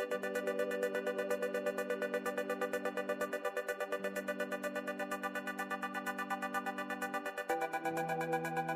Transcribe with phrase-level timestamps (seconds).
[0.00, 0.14] Thank
[8.68, 8.69] you.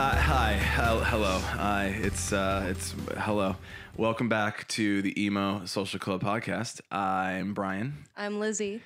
[0.00, 1.40] Hi, hi, hello.
[1.40, 3.56] Hi, it's uh, it's hello.
[3.96, 6.80] Welcome back to the Emo Social Club podcast.
[6.88, 8.04] I'm Brian.
[8.16, 8.80] I'm Lizzie.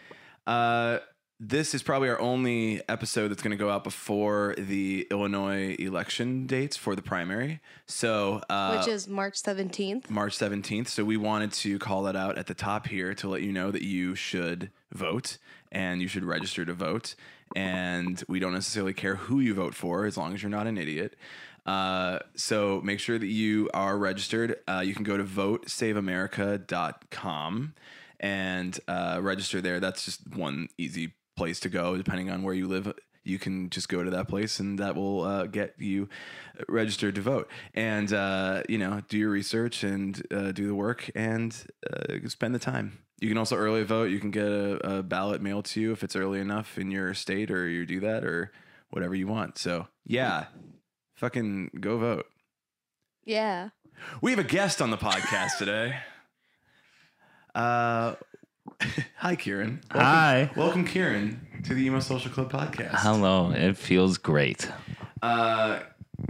[0.47, 1.01] Uh,
[1.39, 6.47] this is probably our only episode that's going to go out before the Illinois election
[6.47, 7.61] dates for the primary.
[7.85, 10.09] So, uh, which is March 17th.
[10.09, 10.89] March 17th.
[10.89, 13.71] So we wanted to call that out at the top here to let you know
[13.71, 15.37] that you should vote
[15.71, 17.17] and you should register to vote.
[17.55, 20.79] And we don't necessarily care who you vote for as long as you're not an
[20.79, 21.17] idiot.
[21.65, 24.57] Uh, so make sure that you are registered.
[24.67, 27.75] Uh, you can go to votesaveamerica.com
[28.21, 29.79] and uh, register there.
[29.81, 32.93] That's just one easy place to go, depending on where you live
[33.25, 36.09] you can just go to that place and that will uh, get you
[36.69, 41.09] registered to vote and uh, you know do your research and uh, do the work
[41.15, 41.55] and
[42.27, 45.65] spend the time you can also early vote you can get a, a, ballot mailed
[45.65, 48.51] to you if it's early enough in your state or you do that or
[48.91, 50.47] whatever you want so yeah
[51.15, 52.27] fucking go vote
[53.25, 53.69] yeah
[54.21, 55.97] we have a guest on the podcast today
[57.55, 58.15] uh
[59.19, 59.81] Hi, Kieran.
[59.95, 60.51] Welcome, Hi.
[60.57, 62.95] Welcome, Kieran, to the Emo Social Club podcast.
[62.95, 63.51] Hello.
[63.51, 64.69] It feels great.
[65.21, 65.81] Uh,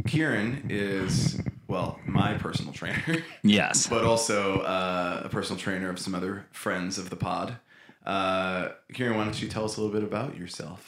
[0.07, 1.41] Kieran is,
[1.73, 3.25] well, my personal trainer.
[3.43, 3.87] Yes.
[3.91, 7.57] but also uh, a personal trainer of some other friends of the pod.
[8.05, 10.87] Uh, Kieran, why don't you tell us a little bit about yourself?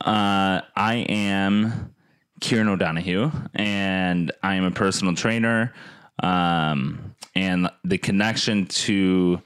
[0.00, 1.94] Uh, I am
[2.40, 5.74] Kieran O'Donoghue, and I am a personal trainer.
[6.22, 9.42] Um, and the connection to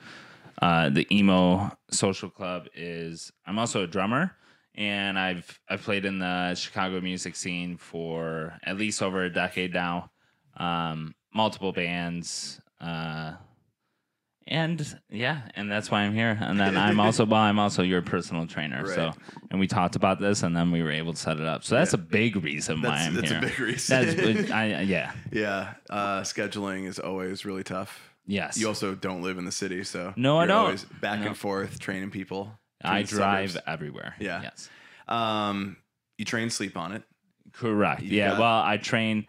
[0.61, 4.37] uh, the emo social club is I'm also a drummer
[4.75, 9.73] and I've I've played in the Chicago music scene for at least over a decade
[9.73, 10.11] now.
[10.57, 13.33] Um, multiple bands, uh,
[14.47, 16.39] and yeah, and that's why I'm here.
[16.41, 18.85] And then I'm also well, I'm also your personal trainer.
[18.85, 18.95] Right.
[18.95, 19.13] So
[19.51, 21.65] and we talked about this, and then we were able to set it up.
[21.65, 22.01] So that's yeah.
[22.01, 23.41] a big reason why that's, I'm that's here.
[23.41, 24.35] That's a big reason.
[24.37, 25.13] That's I, yeah.
[25.33, 28.11] Yeah, uh, scheduling is always really tough.
[28.27, 28.59] Yes.
[28.59, 30.57] You also don't live in the city, so no, I don't.
[30.57, 31.29] Always back no.
[31.29, 32.59] and forth training people.
[32.83, 33.67] I drive suburbs.
[33.67, 34.15] everywhere.
[34.19, 34.43] Yeah.
[34.43, 34.69] Yes.
[35.09, 35.77] Um,
[36.19, 37.03] you train sleep on it.
[37.53, 38.03] Correct.
[38.03, 38.31] You yeah.
[38.31, 38.41] Got...
[38.41, 39.27] Well, I train.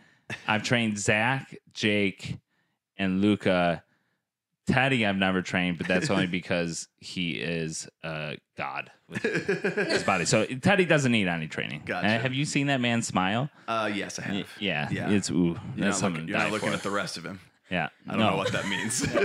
[0.48, 2.38] I've trained Zach, Jake,
[2.98, 3.84] and Luca.
[4.68, 10.26] Teddy, I've never trained, but that's only because he is a god with his body.
[10.26, 11.84] So Teddy doesn't need any training.
[11.86, 12.08] Gotcha.
[12.08, 13.50] have you seen that man smile?
[13.68, 14.48] Uh, yes, I have.
[14.60, 15.12] Yeah, yeah.
[15.12, 15.60] It's ooh.
[15.76, 17.40] You're not looking, you're not looking at the rest of him.
[17.70, 17.90] Yeah.
[18.08, 18.32] I don't no.
[18.32, 19.06] know what that means.
[19.16, 19.18] I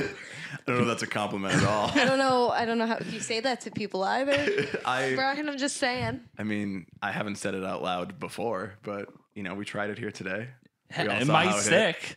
[0.67, 1.91] don't know if that's a compliment at all.
[1.95, 2.51] I don't know.
[2.51, 4.67] I don't know how you say that to people either.
[4.85, 6.21] I, Brian, I'm just saying.
[6.39, 9.99] I mean, I haven't said it out loud before, but you know, we tried it
[9.99, 10.49] here today.
[10.91, 12.17] It might stick.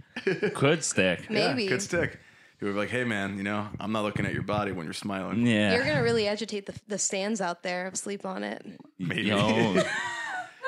[0.53, 1.29] could stick.
[1.29, 2.19] Maybe yeah, could stick.
[2.59, 4.93] You were like, "Hey, man, you know, I'm not looking at your body when you're
[4.93, 7.87] smiling." Yeah, you're gonna really agitate the the stands out there.
[7.87, 8.65] of Sleep on it.
[8.97, 9.23] Maybe.
[9.23, 9.75] Yo.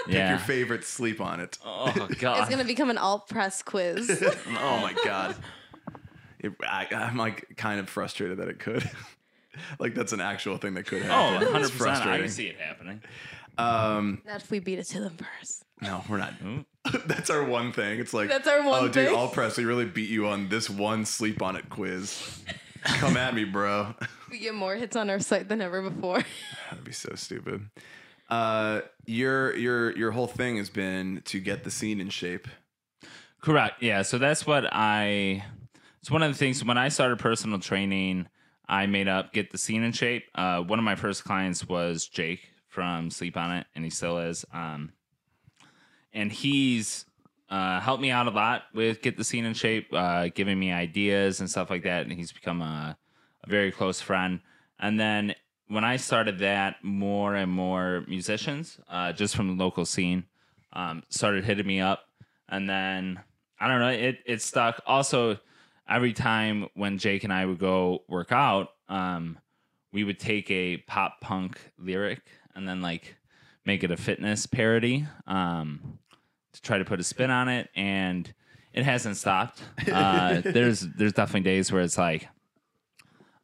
[0.05, 0.29] Pick yeah.
[0.31, 1.57] your favorite, sleep on it.
[1.65, 4.23] Oh god, it's gonna become an alt press quiz.
[4.47, 5.35] oh my god,
[6.39, 8.89] it, I, am like kind of frustrated that it could.
[9.79, 11.44] like that's an actual thing that could happen.
[11.44, 12.05] Oh, 100 percent.
[12.05, 13.01] I can see it happening.
[13.57, 15.64] Um, not if we beat it to them first.
[15.81, 16.34] No, we're not.
[17.08, 18.00] that's our one thing.
[18.00, 18.84] It's like that's our one.
[18.84, 19.08] Oh, thing.
[19.08, 19.58] dude, alt press.
[19.58, 22.44] We really beat you on this one sleep on it quiz.
[22.84, 23.96] Come at me, bro.
[24.28, 26.22] We get more hits on our site than ever before.
[26.69, 27.69] That'd be so stupid.
[28.28, 32.47] Uh, your your your whole thing has been to get the scene in shape.
[33.40, 33.81] Correct.
[33.81, 34.02] Yeah.
[34.02, 35.46] So that's what I.
[36.02, 38.28] It's one of the things when I started personal training.
[38.68, 40.25] I made up get the scene in shape.
[40.34, 44.18] Uh, one of my first clients was Jake from Sleep on It, and he still
[44.18, 44.44] is.
[44.52, 44.92] Um,
[46.15, 47.05] and he's
[47.49, 50.71] uh, helped me out a lot with get the scene in shape, uh, giving me
[50.71, 52.03] ideas and stuff like that.
[52.03, 52.97] And he's become a,
[53.44, 54.39] a very close friend.
[54.79, 55.35] And then
[55.67, 60.23] when I started that, more and more musicians, uh, just from the local scene,
[60.73, 62.03] um, started hitting me up,
[62.50, 63.19] and then
[63.59, 64.81] I don't know, it it stuck.
[64.85, 65.38] Also,
[65.88, 69.38] every time when Jake and I would go work out, um,
[69.94, 72.21] we would take a pop punk lyric
[72.53, 73.15] and then like
[73.65, 75.97] make it a fitness parody um,
[76.56, 78.31] to try to put a spin on it, and
[78.74, 79.62] it hasn't stopped.
[79.92, 82.28] Uh, there's there's definitely days where it's like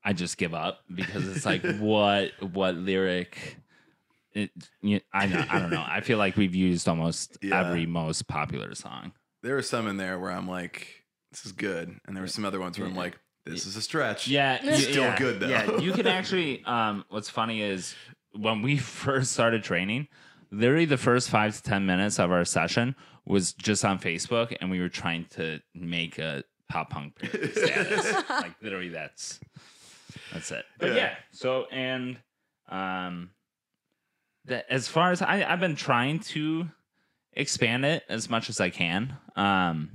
[0.03, 3.57] I just give up because it's like what what lyric
[4.33, 4.49] it,
[4.81, 5.83] you, I know, I don't know.
[5.85, 7.59] I feel like we've used almost yeah.
[7.59, 9.11] every most popular song.
[9.43, 12.45] there are some in there where I'm like, this is good, and there were some
[12.45, 14.27] other ones where I'm like, this is a stretch.
[14.27, 15.47] Yeah, It's still yeah, good, though.
[15.47, 16.63] Yeah, you can actually.
[16.63, 17.93] Um, what's funny is
[18.33, 20.07] when we first started training,
[20.51, 22.95] literally the first five to ten minutes of our session
[23.25, 27.13] was just on Facebook, and we were trying to make a pop punk
[27.53, 28.13] status.
[28.29, 29.39] like literally, that's
[30.33, 30.65] that's it.
[30.79, 30.95] But Yeah.
[30.95, 32.17] yeah, so and
[32.69, 33.31] um,
[34.45, 36.67] that as far as I, I've been trying to
[37.33, 39.17] expand it as much as I can.
[39.35, 39.91] Um,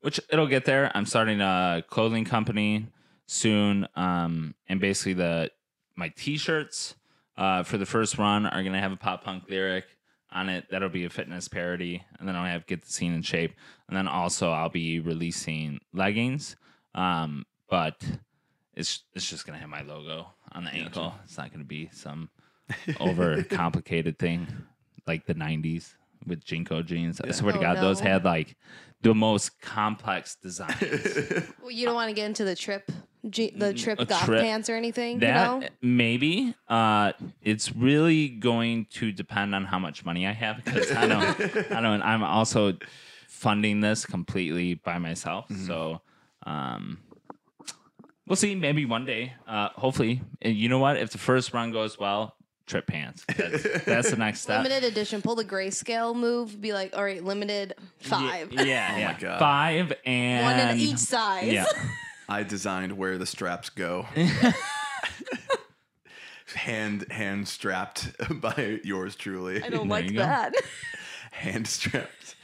[0.00, 0.92] which it'll get there.
[0.94, 2.88] I'm starting a clothing company
[3.26, 5.50] soon, um, and basically the
[5.96, 6.94] my t-shirts
[7.36, 9.84] uh, for the first run are gonna have a pop punk lyric
[10.32, 10.66] on it.
[10.70, 13.52] That'll be a fitness parody, and then I'll have get the scene in shape,
[13.88, 16.56] and then also I'll be releasing leggings,
[16.94, 18.02] um, but
[18.74, 21.14] it's it's just gonna have my logo on the ankle.
[21.24, 22.30] It's not gonna be some
[23.00, 24.46] over complicated thing
[25.06, 25.94] like the '90s
[26.26, 27.20] with JNCO jeans.
[27.20, 28.56] I swear to Oh, God, those had like
[29.02, 30.80] the most complex designs.
[31.60, 32.90] Well, you don't want to get into the trip,
[33.30, 35.18] G- the trip a goth trip- pants or anything.
[35.20, 35.68] that you know?
[35.80, 37.12] maybe uh,
[37.42, 41.80] it's really going to depend on how much money I have because I don't, I
[41.80, 42.02] don't.
[42.02, 42.74] I'm also
[43.28, 45.66] funding this completely by myself, Mm-hmm.
[45.66, 46.00] so.
[46.46, 46.98] Um,
[48.26, 48.54] We'll see.
[48.54, 49.34] Maybe one day.
[49.46, 50.96] Uh, hopefully, And you know what?
[50.96, 52.34] If the first run goes well,
[52.66, 53.22] Tripp pants.
[53.36, 54.64] That's, that's the next step.
[54.64, 55.20] Limited edition.
[55.20, 56.58] Pull the grayscale move.
[56.58, 58.50] Be like, all right, limited five.
[58.50, 59.16] Yeah, yeah, Oh my yeah.
[59.20, 59.38] God.
[59.38, 61.52] Five and One in each size.
[61.52, 61.66] Yeah,
[62.28, 64.06] I designed where the straps go.
[66.54, 69.62] hand hand strapped by yours truly.
[69.62, 70.54] I don't There like that.
[71.32, 72.36] Hand strapped.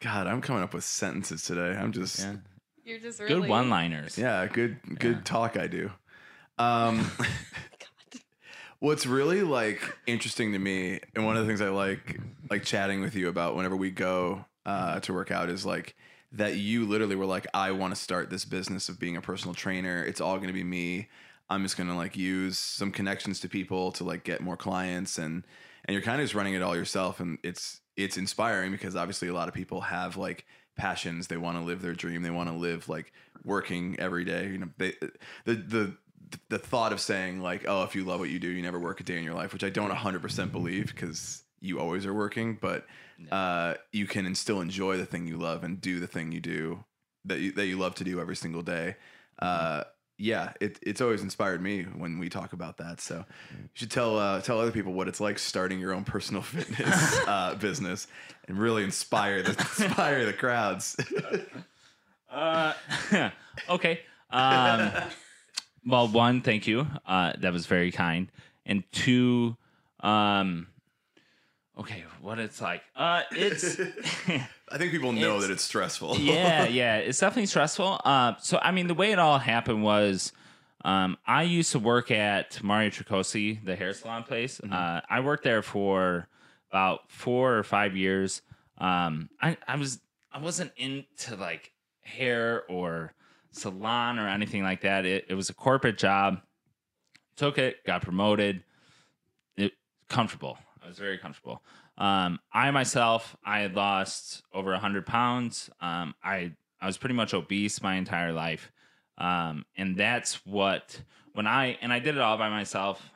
[0.00, 1.76] God, I'm coming up with sentences today.
[1.76, 2.36] I'm just Yeah.
[2.84, 4.16] You're just really good one-liners.
[4.16, 5.90] Yeah, good good talk I do.
[6.58, 7.10] Um
[8.78, 12.18] What's really like interesting to me and one of the things I like
[12.48, 15.96] like chatting with you about whenever we go uh to work out is like
[16.32, 19.54] that you literally were like I want to start this business of being a personal
[19.54, 20.02] trainer.
[20.04, 21.08] It's all going to be me.
[21.48, 25.18] I'm just going to like use some connections to people to like get more clients
[25.18, 25.44] and
[25.84, 29.28] and you're kind of just running it all yourself and it's it's inspiring because obviously
[29.28, 30.46] a lot of people have like
[30.76, 33.12] passions they want to live their dream they want to live like
[33.44, 34.94] working every day you know they
[35.44, 35.96] the the
[36.48, 39.00] the thought of saying like oh if you love what you do you never work
[39.00, 42.58] a day in your life which i don't 100% believe because you always are working
[42.60, 42.86] but
[43.30, 46.84] uh, you can still enjoy the thing you love and do the thing you do
[47.24, 48.96] that you, that you love to do every single day
[49.40, 49.84] uh,
[50.18, 54.18] yeah it, it's always inspired me when we talk about that so you should tell
[54.18, 58.06] uh, tell other people what it's like starting your own personal fitness uh, business
[58.48, 60.96] and really inspire the inspire the crowds
[62.30, 62.72] Uh,
[63.68, 64.00] okay.
[64.30, 64.92] Um,
[65.84, 66.86] well, one, thank you.
[67.06, 68.30] Uh, that was very kind.
[68.64, 69.56] And two,
[70.00, 70.68] um,
[71.80, 72.82] okay, what it's like.
[72.94, 73.80] Uh, it's
[74.72, 78.00] i think people know It's- that it's stressful yeah, yeah, it's definitely stressful.
[78.04, 80.32] Uh, so I mean, the way it all happened was,
[80.84, 84.60] um, I used to work at Mario Tricoci, the hair salon place.
[84.60, 86.28] Uh, I worked there for
[86.70, 88.42] about four or five years.
[88.78, 90.00] Um, I, I was
[90.32, 91.72] I wasn't into like
[92.02, 93.12] hair or
[93.50, 95.04] salon or anything like that.
[95.04, 96.40] It, it was a corporate job.
[97.36, 98.62] Took it, got promoted.
[99.56, 99.72] It
[100.08, 100.56] comfortable.
[100.90, 101.62] I was very comfortable.
[101.98, 105.70] Um, I myself, I had lost over hundred pounds.
[105.80, 106.50] Um, I
[106.80, 108.72] I was pretty much obese my entire life,
[109.16, 111.00] um, and that's what
[111.32, 113.08] when I and I did it all by myself.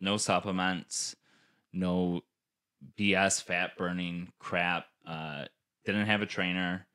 [0.00, 1.16] No supplements,
[1.72, 2.20] no
[2.96, 4.86] BS fat burning crap.
[5.04, 5.46] Uh,
[5.84, 6.86] didn't have a trainer.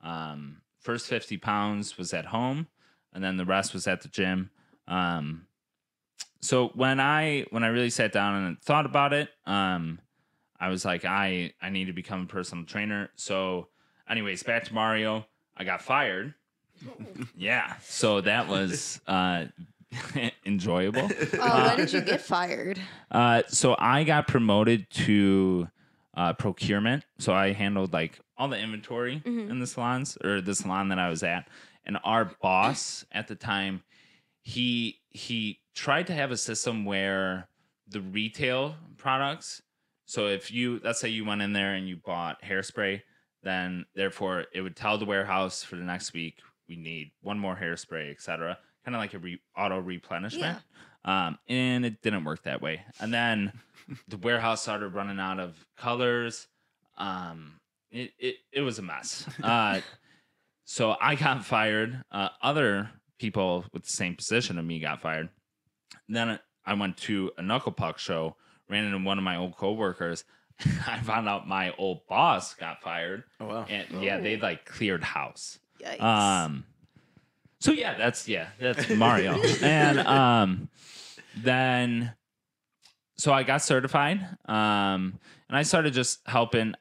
[0.00, 2.68] Um, first 50 pounds was at home,
[3.12, 4.50] and then the rest was at the gym.
[4.86, 5.48] Um,
[6.42, 10.00] so when I when I really sat down and thought about it, um,
[10.58, 13.10] I was like, I I need to become a personal trainer.
[13.14, 13.68] So,
[14.08, 15.24] anyways, back to Mario.
[15.56, 16.34] I got fired.
[17.36, 19.46] yeah, so that was uh,
[20.46, 21.08] enjoyable.
[21.38, 22.80] Oh, when did you get fired?
[23.12, 25.68] Uh, so I got promoted to
[26.14, 27.04] uh, procurement.
[27.18, 31.10] So I handled like all the inventory in the salons or the salon that I
[31.10, 31.46] was at.
[31.84, 33.82] And our boss at the time,
[34.40, 37.48] he he tried to have a system where
[37.88, 39.62] the retail products.
[40.06, 43.02] So if you let's say you went in there and you bought hairspray,
[43.42, 46.38] then therefore it would tell the warehouse for the next week
[46.68, 48.58] we need one more hairspray, etc.
[48.84, 50.58] Kind of like a re- auto replenishment.
[51.04, 52.82] Um, and it didn't work that way.
[53.00, 53.52] And then
[54.08, 56.46] the warehouse started running out of colors.
[56.96, 57.60] Um,
[57.90, 59.26] it, it, it was a mess.
[59.42, 59.80] Uh,
[60.64, 62.02] so I got fired.
[62.10, 62.88] Uh, other
[63.18, 65.28] people with the same position of me got fired.
[66.12, 68.36] Then I went to a knuckle puck show,
[68.68, 70.24] ran into one of my old coworkers.
[70.86, 73.24] I found out my old boss got fired.
[73.40, 73.66] Oh wow.
[73.68, 75.58] And yeah, they like cleared house.
[75.82, 76.00] Yikes.
[76.00, 76.64] Um
[77.60, 79.40] so yeah, that's yeah, that's Mario.
[79.62, 80.68] and um
[81.36, 82.12] then
[83.16, 84.20] so I got certified.
[84.44, 86.74] Um and I started just helping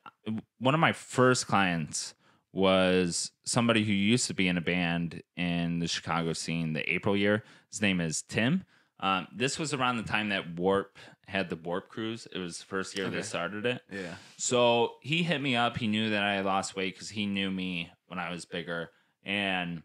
[0.59, 2.13] one of my first clients
[2.53, 7.15] was somebody who used to be in a band in the Chicago scene the April
[7.15, 7.43] year.
[7.69, 8.65] His name is Tim.
[9.01, 12.27] Um, this was around the time that Warp had the Warp Cruise.
[12.31, 13.15] It was the first year Okay.
[13.17, 13.81] they started it.
[13.91, 14.15] Yeah.
[14.37, 15.77] So he hit me up.
[15.77, 18.91] He knew that I lost weight because he knew me when I was bigger.
[19.23, 19.81] And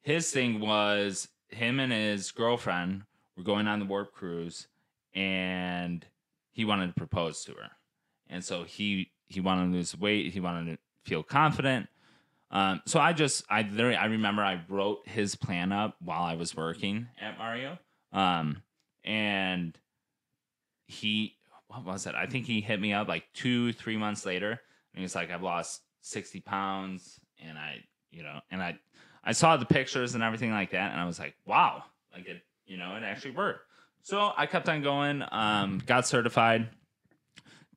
[0.00, 3.02] his thing was him and his girlfriend
[3.36, 4.66] were going on the Warp Cruise
[5.14, 6.04] and
[6.50, 7.70] he wanted to propose to her.
[8.28, 10.32] And so he he wanted to lose weight.
[10.32, 10.78] He wanted to
[11.08, 11.88] feel confident.
[12.50, 16.34] Um, so I just I literally I remember I wrote his plan up while I
[16.34, 17.78] was working at Mario.
[18.12, 18.62] Um,
[19.04, 19.76] and
[20.86, 21.36] he
[21.72, 22.14] what was it?
[22.14, 24.58] I think he hit me up like two, three months later, and
[24.94, 28.78] he was like, "I've lost sixty pounds," and I, you know, and I,
[29.24, 32.42] I saw the pictures and everything like that, and I was like, "Wow!" Like it,
[32.66, 33.60] you know, it actually worked.
[34.02, 35.24] So I kept on going.
[35.30, 36.68] Um, got certified.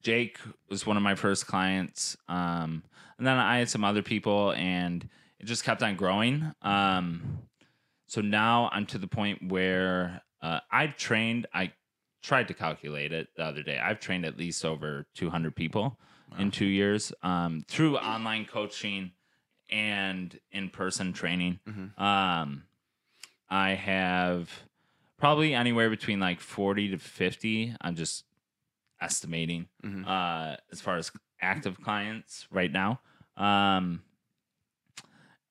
[0.01, 0.39] Jake
[0.70, 2.84] was one of my first clients, um,
[3.18, 5.08] and then I had some other people, and
[5.39, 6.51] it just kept on growing.
[6.62, 7.39] Um,
[8.08, 11.48] so now I'm to the point where uh, I've trained.
[11.54, 11.74] I
[12.22, 13.80] tried to calculate it the other day.
[13.80, 16.00] I've trained at least over 200 people
[16.38, 19.12] in two years um, through online coaching
[19.70, 21.60] and in person training.
[21.68, 21.98] Mhm.
[22.00, 22.64] Um,
[23.50, 24.50] I have
[25.18, 27.76] probably anywhere between like 40 to 50.
[27.80, 28.26] I'm just
[29.00, 30.06] estimating Mhm.
[30.08, 33.02] uh, as far as active clients right now.
[33.38, 34.04] Um,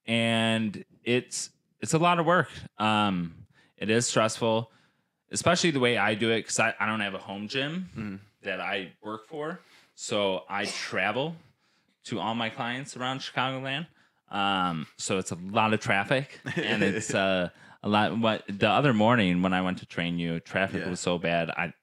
[0.07, 1.51] and it's
[1.85, 2.49] it's a lot of work.
[2.79, 3.35] Um,
[3.77, 4.71] it is stressful,
[5.31, 8.19] especially the way I do it because I, I don't have a home gym Mhm.
[8.43, 9.61] that I work for.
[9.95, 11.37] So I travel
[12.05, 13.87] to all my clients around Chicagoland.
[14.31, 17.51] Um, so it's a lot of traffic and it's uh,
[17.83, 18.19] a lot.
[18.19, 20.89] What the other morning when I went to train you, traffic Yeah.
[20.91, 21.51] was so bad.
[21.51, 21.75] I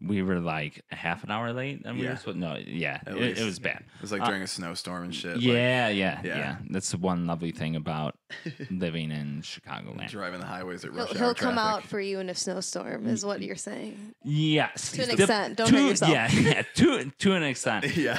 [0.00, 1.82] we were like a half an hour late.
[1.84, 2.10] And we Yeah.
[2.10, 3.80] were supposed, no, yeah, it, it was bad.
[3.96, 5.34] It was like Uh, during a snowstorm and shit.
[5.36, 6.38] like, Yeah, yeah, Yeah.
[6.38, 8.16] yeah, That's the one lovely thing about
[8.70, 10.08] living in Chicagoland.
[10.10, 13.24] driving the highways at He'll, rush he'll come out for you in a snowstorm, is
[13.24, 14.14] what you're saying.
[14.22, 15.56] Yes, To an The- extent.
[15.56, 16.12] Don't to, hurt yourself.
[16.12, 17.96] Yeah, yeah, to to an extent.
[17.96, 18.12] Yeah.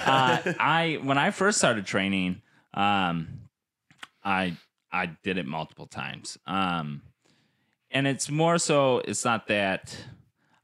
[0.46, 2.42] uh, I when I first started training,
[2.74, 3.28] um,
[4.24, 4.58] I
[4.92, 6.38] I did it multiple times.
[6.46, 7.04] Um,
[7.92, 9.00] and it's more so.
[9.00, 9.96] It's not that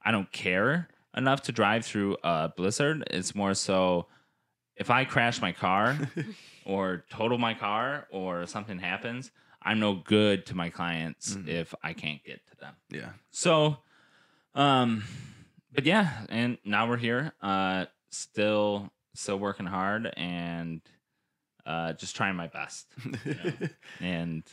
[0.03, 3.03] I don't care enough to drive through a blizzard.
[3.11, 4.07] It's more so
[4.75, 5.97] if I crash my car
[6.65, 9.31] or total my car or something happens,
[9.61, 11.47] I'm no good to my clients Mhm.
[11.47, 12.75] if I can't get to them.
[12.89, 13.11] Yeah.
[13.31, 13.77] So,
[14.53, 15.03] um,
[15.73, 17.33] but yeah, and now we're here.
[17.41, 20.81] Uh, still, still working hard and
[21.65, 22.87] uh, just trying my best.
[23.99, 24.43] And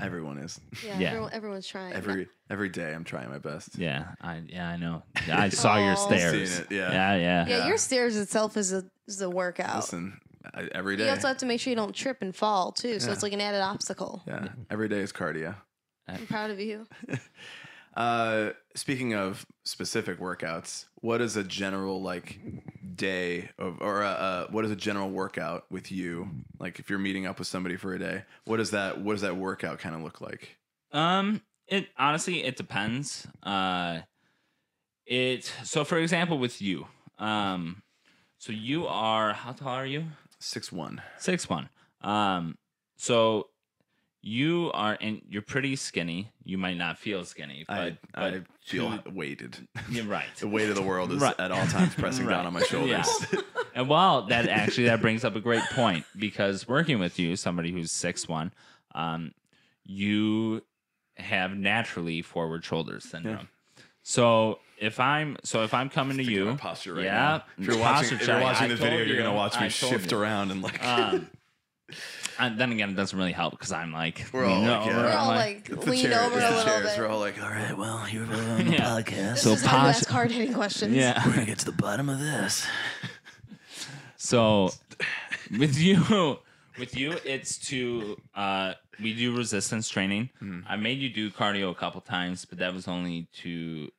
[0.00, 0.60] Everyone is.
[0.84, 1.08] Yeah, Yeah.
[1.08, 1.92] Everyone, everyone's trying.
[1.94, 3.78] Every every day I'm trying my best.
[3.78, 5.02] yeah, I yeah I know.
[5.30, 6.50] I saw your stairs.
[6.52, 6.92] Seen it, yeah.
[6.92, 7.46] yeah, yeah.
[7.46, 7.66] yeah, Yeah.
[7.66, 9.76] your stairs itself is a is a workout.
[9.76, 10.20] Listen,
[10.54, 13.06] I, every You also have to make sure you don't trip and fall too, so
[13.08, 13.12] Yeah.
[13.14, 14.22] it's like an added obstacle.
[14.26, 14.48] Yeah.
[14.70, 15.54] Every day is cardio.
[16.06, 16.86] I'm proud of you.
[17.96, 22.38] Uh, speaking of specific workouts, what is a general like
[22.98, 26.28] day of, or uh, uh, what is a general workout with you?
[26.58, 29.22] Like if you're meeting up with somebody for a day, what does that what does
[29.22, 30.58] that workout kind of look like?
[30.92, 33.26] Um, it honestly it depends.
[33.42, 34.00] Uh,
[35.06, 36.86] it so for example with you,
[37.18, 37.82] um,
[38.36, 40.04] so you are how tall are you?
[40.40, 41.00] Six one.
[41.18, 41.70] Six one.
[42.02, 42.58] Um,
[42.96, 43.48] so
[44.20, 46.30] you are, and you're pretty skinny.
[46.44, 49.56] You might not feel skinny, but, I I but feel weighted.
[49.90, 50.26] you're right.
[50.38, 51.38] The weight of the world is Right.
[51.38, 52.34] at all times pressing Right.
[52.34, 53.06] down on my shoulders.
[53.32, 53.40] Yeah.
[53.74, 57.70] And well, that actually that brings up a great point because working with you, somebody
[57.70, 58.50] who's six one,
[58.92, 59.32] um,
[59.84, 60.64] you
[61.16, 63.48] have naturally forward shoulder syndrome.
[64.02, 67.44] So if I'm so if I'm coming to you, posture right yeah, now.
[67.56, 70.18] If you're watching, if you're watching the video, told you're gonna watch me shift you.
[70.18, 71.28] around and like Um,
[72.38, 74.92] and then again, it doesn't really help because I'm like, We're all you like, yeah.
[74.92, 76.82] know, We're I'm all like It's the over a little chairs.
[76.90, 76.98] bit.
[76.98, 78.80] We're all like, all right, well, you're on the Yeah.
[79.00, 79.34] podcast.
[79.34, 80.94] This So is how you ask hard hitting questions.
[80.94, 81.22] yeah.
[81.26, 82.66] We're gonna get to the bottom of this.
[84.16, 84.70] So
[85.58, 86.38] with you,
[86.78, 90.30] with you, it's to uh, we do resistance training.
[90.42, 90.64] Mhm.
[90.68, 93.90] I made you do cardio a couple times, but that was only to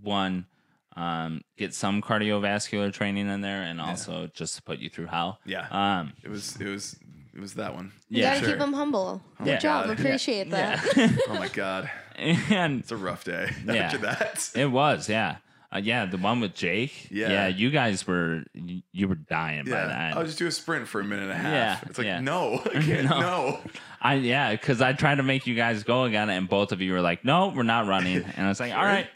[0.00, 0.46] one
[0.94, 5.40] um, get some cardiovascular training in there, and also just to put you through hell.
[5.46, 6.96] Yeah, Um, it was it was
[7.34, 7.92] it was that one.
[8.08, 8.48] You yeah, gotta sure.
[8.50, 9.22] keep them humble.
[9.38, 9.58] Good Yeah.
[9.58, 9.86] job.
[9.86, 9.98] God.
[9.98, 10.84] Appreciate that.
[10.96, 11.08] yeah.
[11.28, 13.74] Oh my god, and it's a rough day Yeah.
[13.74, 14.50] after that.
[14.54, 15.36] It was, yeah.
[15.74, 17.08] Uh, yeah, the one with Jake.
[17.10, 17.30] Yeah.
[17.30, 20.16] yeah, you guys were you, you were dying by Yeah, that.
[20.18, 21.52] I'll just do a sprint for a minute and a half.
[21.82, 22.20] Yeah, it's like yeah.
[22.20, 23.08] no, I can't.
[23.08, 23.20] No.
[23.20, 23.60] no.
[24.02, 26.92] I yeah, because I tried to make you guys go again, and both of you
[26.92, 29.06] were like, "No, we're not running." And I was like, "All right,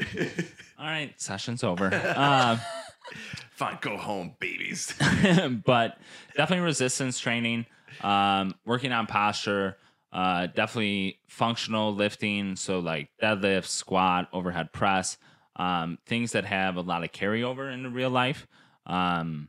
[0.78, 2.58] all right, session's over." Um,
[3.50, 4.94] Fine, go home, babies.
[5.64, 5.98] but
[6.36, 7.66] definitely resistance training,
[8.02, 9.76] um, working on posture,
[10.12, 12.56] uh, definitely functional lifting.
[12.56, 15.18] So like deadlift, squat, overhead press,
[15.56, 18.46] um, things that have a lot of carryover into real life.
[18.86, 19.48] Um,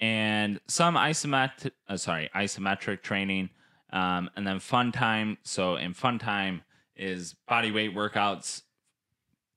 [0.00, 3.50] and some isometric, uh, sorry, isometric training,
[3.92, 5.38] um, and then fun time.
[5.42, 6.62] So in fun time
[6.96, 8.62] is body weight workouts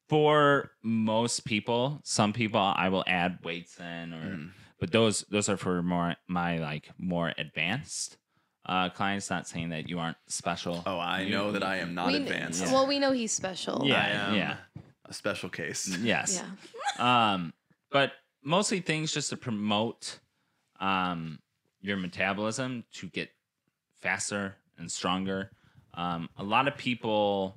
[0.10, 2.02] for most people.
[2.04, 4.52] Some people I will add weights in, or Mm.
[4.82, 8.18] But those those are for more my like more advanced
[8.66, 9.30] uh, clients.
[9.30, 10.84] Not saying that you aren't special.
[10.86, 12.66] Oh, I You- know that I am not we, advanced.
[12.66, 13.84] Well, we know he's special.
[13.86, 14.58] Yeah, I am yeah.
[15.06, 15.88] a special case.
[16.00, 16.44] Yes.
[16.98, 17.32] Yeah.
[17.34, 17.54] um,
[17.92, 18.12] but
[18.44, 20.20] mostly things just to promote
[20.80, 21.40] um,
[21.82, 23.30] your metabolism to get
[24.00, 25.52] faster and stronger.
[25.94, 27.56] Um, a lot of people,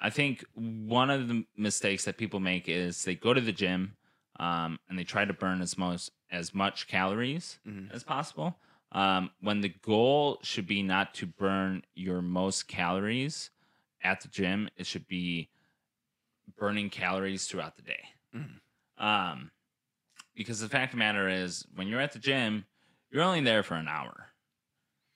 [0.00, 3.96] I think one of the mistakes that people make is they go to the gym
[4.40, 7.90] um, and they try to burn as most as much calories Mhm.
[7.92, 8.58] as possible.
[8.92, 13.50] Um, when the goal should be not to burn your most calories
[14.02, 15.50] at the gym, it should be
[16.56, 18.08] burning calories throughout the day.
[18.34, 18.60] Mhm.
[18.98, 19.50] Um,
[20.34, 22.66] because the fact of the matter is, when you're at the gym,
[23.10, 24.32] you're only there for an hour.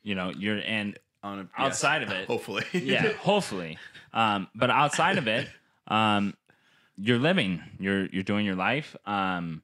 [0.02, 2.26] You know, you're and On a, Outside of it.
[2.26, 2.64] hopefully.
[2.72, 3.78] yeah, hopefully.
[4.14, 5.50] Um, but outside of it,
[5.86, 6.34] um,
[6.96, 9.62] you're living, you're you're doing your life, um,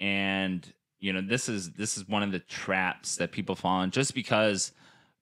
[0.00, 3.90] and you know this is this is one of the traps that people fall in.
[3.90, 4.72] Just because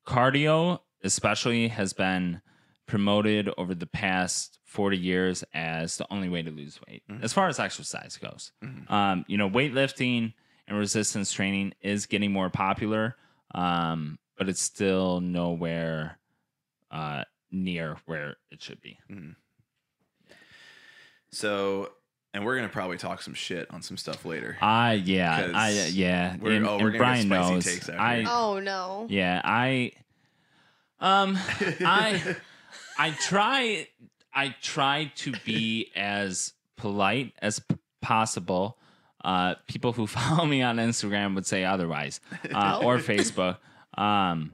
[0.07, 2.41] cardio, especially, has been
[2.87, 7.21] promoted over the past 40 years as the only way to lose weight Mhm.
[7.23, 8.89] as far as exercise goes Mhm.
[8.89, 10.33] um, you know weightlifting
[10.69, 13.17] and resistance training is getting more popular
[13.57, 16.21] um, but it's still nowhere
[16.93, 18.97] uh, near where it should be
[21.33, 21.91] So,
[22.37, 24.57] and we're gonna probably talk some shit on some stuff later.
[24.61, 27.89] i yeah i 'Cause yeah we're- and, oh, and we're gonna brian spicy knows takes
[27.89, 28.01] after.
[28.01, 29.07] i Oh no.
[29.09, 29.93] yeah i
[31.01, 31.39] um
[31.85, 32.37] I
[32.99, 33.89] I try
[34.35, 38.79] I try to be as polite as p- possible.
[39.25, 42.21] Uh, people who follow me on Instagram would say otherwise,
[42.55, 43.57] uh, or Facebook.
[43.99, 44.53] Um,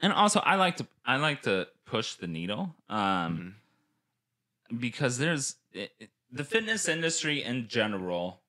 [0.00, 3.56] and also, I like to I like to push the needle um,
[4.78, 8.42] because there's it, it- the fitness industry in general.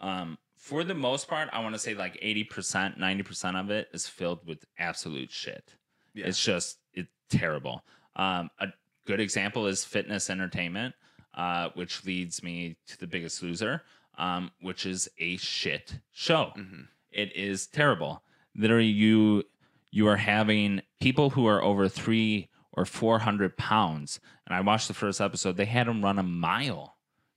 [0.00, 3.70] Um, for the most part, I want to say like eighty percent, ninety percent of
[3.70, 5.74] it is filled with absolute shit.
[6.14, 6.26] Yeah.
[6.26, 7.82] It's just it's terrible.
[8.16, 8.68] Um, a
[9.06, 10.94] good example is fitness entertainment,
[11.34, 13.82] uh, which leads me to the Biggest Loser,
[14.18, 16.52] um, which is a shit show.
[16.56, 16.88] Mhm.
[17.10, 18.22] It is terrible.
[18.56, 19.44] Literally, you
[19.90, 24.88] you are having people who are over three or four hundred pounds, and I watched
[24.88, 25.56] the first episode.
[25.56, 26.95] They had them run a mile,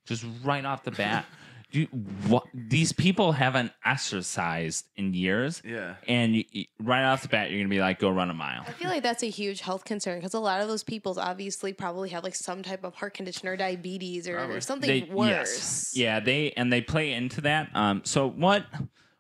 [0.10, 1.26] just right off the bat.
[1.72, 1.86] Do you,
[2.28, 5.96] what, these people haven't exercised in years, Yeah.
[6.08, 8.64] and you, you- right off the bat, you're gonna be like, "Go run a mile."
[8.68, 11.72] I feel like that's a huge health concern because a lot of those people obviously
[11.74, 15.30] probably have like some type of heart condition or diabetes or, or something They- worse.
[15.30, 15.92] yes.
[15.96, 17.70] Yeah, they and they play into that.
[17.76, 18.66] Um, so what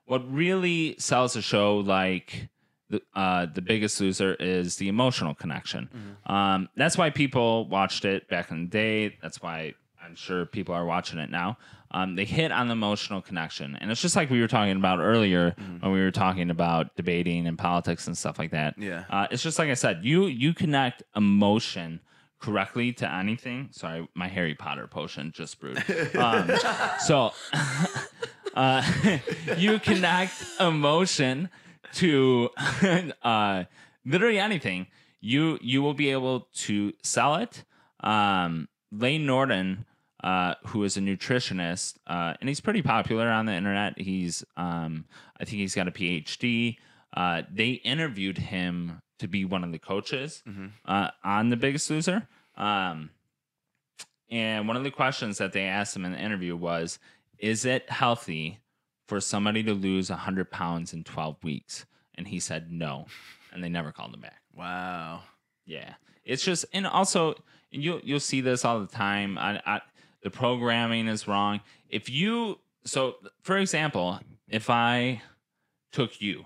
[0.06, 2.49] what really sells a show like
[2.89, 5.88] the uh, the Biggest Loser is the emotional connection.
[6.25, 9.17] Um, that's why people watched it back in the day.
[9.21, 9.75] That's why
[10.10, 11.58] I'm sure people are watching it now.
[11.91, 15.00] Um, they hit on the emotional connection, and it's just like we were talking about
[15.00, 18.76] earlier when we were talking about debating and politics and stuff like that.
[18.78, 19.06] Yeah.
[19.10, 22.00] Uh, it's just like I said, you you connect emotion
[22.39, 23.69] correctly to anything.
[23.72, 25.84] Sorry, my Harry Potter potion just brewed.
[26.15, 26.50] Um,
[27.06, 27.32] so
[28.56, 28.84] uh,
[29.58, 31.50] you connect emotion
[31.93, 32.50] to
[33.24, 33.63] uh,
[34.06, 34.88] literally anything.
[35.22, 37.63] You you will be able to sell it.
[38.00, 39.86] Um, Layne Norton,
[40.23, 43.97] uh, who is a nutritionist, uh, and he's pretty popular on the internet.
[43.99, 45.05] He's um,
[45.39, 46.77] I think he's got a PhD.
[47.15, 50.71] Uh, they interviewed him to be one of the coaches Mhm.
[50.86, 52.27] uh, on The Biggest Loser.
[52.55, 53.10] Um,
[54.29, 56.99] and one of the questions that they asked him in the interview was,
[57.38, 58.60] "Is it healthy
[59.08, 63.08] for somebody to lose 100 pounds in 12 weeks?" And he said no,
[63.51, 64.41] and they never called him back.
[64.53, 65.23] Wow.
[65.65, 67.36] Yeah, it's just, and also
[67.71, 69.38] you you'll see this all the time.
[69.38, 69.82] I, I,
[70.21, 71.62] the programming is wrong.
[71.89, 75.21] If you so, for example, if I
[75.91, 76.45] took you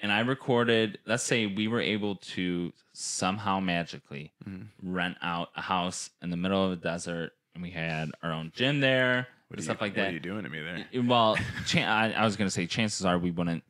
[0.00, 4.68] and I recorded, let's say we were able to somehow magically Mhm.
[4.82, 8.52] rent out a house in the middle of a desert and we had our own
[8.54, 10.02] gym there What and stuff you, like What that.
[10.02, 11.02] What are you doing to me there?
[11.04, 11.38] Well,
[11.74, 13.62] I, I was gonna say chances are we wouldn't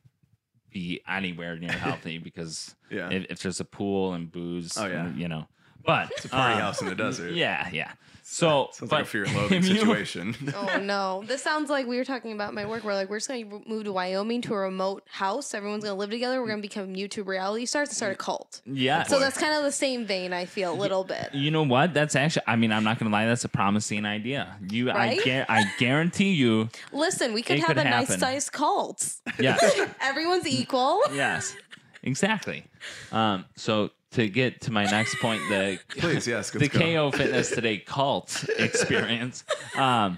[0.71, 3.09] be anywhere near healthy because Yeah.
[3.11, 5.09] if, if there's a pool and booze, Oh, yeah.
[5.13, 5.47] you know.
[5.85, 7.31] But It's a party um, house in the desert.
[7.35, 7.93] Yeah, yeah.
[8.29, 10.35] So, Sounds like a fear and loathing situation.
[10.53, 11.23] Oh no!
[11.25, 12.83] This sounds like we were talking about my work.
[12.83, 15.53] We're like, we're just gonna move to Wyoming to a remote house.
[15.53, 16.41] Everyone's gonna live together.
[16.41, 18.61] We're gonna become YouTube reality stars and start a cult.
[18.65, 19.03] Yeah.
[19.03, 20.33] So that's kind of the same vein.
[20.33, 21.29] I feel a little bit.
[21.33, 21.93] You know what?
[21.93, 22.43] That's actually.
[22.47, 23.25] I mean, I'm not gonna lie.
[23.25, 24.57] That's a promising idea.
[24.69, 25.19] You, Right?
[25.21, 26.67] I, gar- I guarantee you.
[26.91, 28.09] Listen, we could have could a happen.
[28.09, 29.15] nice sized cult.
[29.39, 29.79] Yes.
[30.01, 31.01] Everyone's equal.
[31.13, 31.55] yes.
[32.03, 32.65] Exactly.
[33.11, 33.45] Um.
[33.55, 36.49] So to get to my next point, the Please, yes.
[36.51, 36.79] the go.
[36.79, 39.43] KO Fitness Today cult experience.
[39.75, 40.17] Um,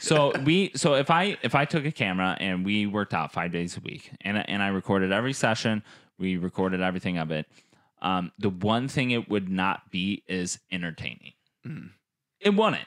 [0.00, 3.52] so we so if I if I took a camera and we worked out five
[3.52, 5.82] days a week and I- and I recorded every session,
[6.18, 7.46] we recorded everything of it.
[8.00, 11.32] Um, the one thing it would not be is entertaining.
[12.40, 12.82] It wouldn't.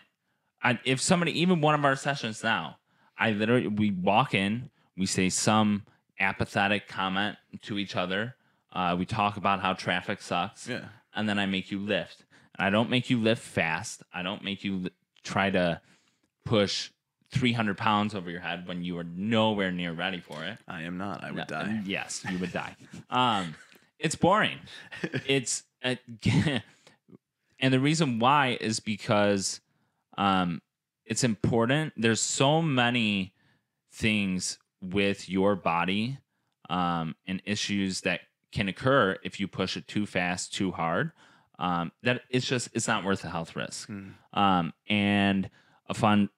[0.61, 2.77] I, if somebody even one of our sessions now,
[3.17, 5.85] I literally we walk in, we say some
[6.19, 8.35] apathetic comment to each other.
[8.75, 10.85] Uh, we talk about how traffic sucks Yeah.
[11.15, 12.25] and then I make you lift.
[12.57, 14.03] And I don't make you lift fast.
[14.13, 14.89] I don't make you li-
[15.23, 15.81] try to
[16.43, 16.91] push
[17.31, 20.57] 300 pounds over your head when you are nowhere near ready for it.
[20.67, 21.23] I am not.
[21.23, 21.81] I would No, die.
[21.85, 22.75] Yes, you would die.
[23.09, 23.55] Um,
[23.97, 24.59] it's boring.
[25.25, 25.95] It's uh,
[27.59, 29.61] and the reason why is because
[30.17, 30.61] um,
[31.05, 31.93] it's important.
[31.97, 33.33] There's so many
[33.93, 36.17] things with your body
[36.69, 38.21] um, and issues that
[38.55, 41.11] can occur if you push it too fast, too hard.
[41.59, 43.89] Um, that it's just it's not worth the health risk.
[44.33, 45.49] Um, and
[45.87, 46.29] a fun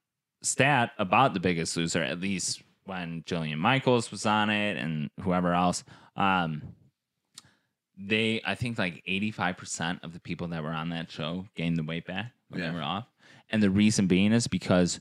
[0.41, 5.53] stat about the Biggest Loser, at least when Jillian Michaels was on it and whoever
[5.53, 5.83] else,
[6.15, 6.61] um,
[7.97, 11.45] they I think like eighty five percent of the people that were on that show
[11.55, 12.69] gained the weight back when Yeah.
[12.69, 13.07] they were off,
[13.49, 14.99] and the reason being is because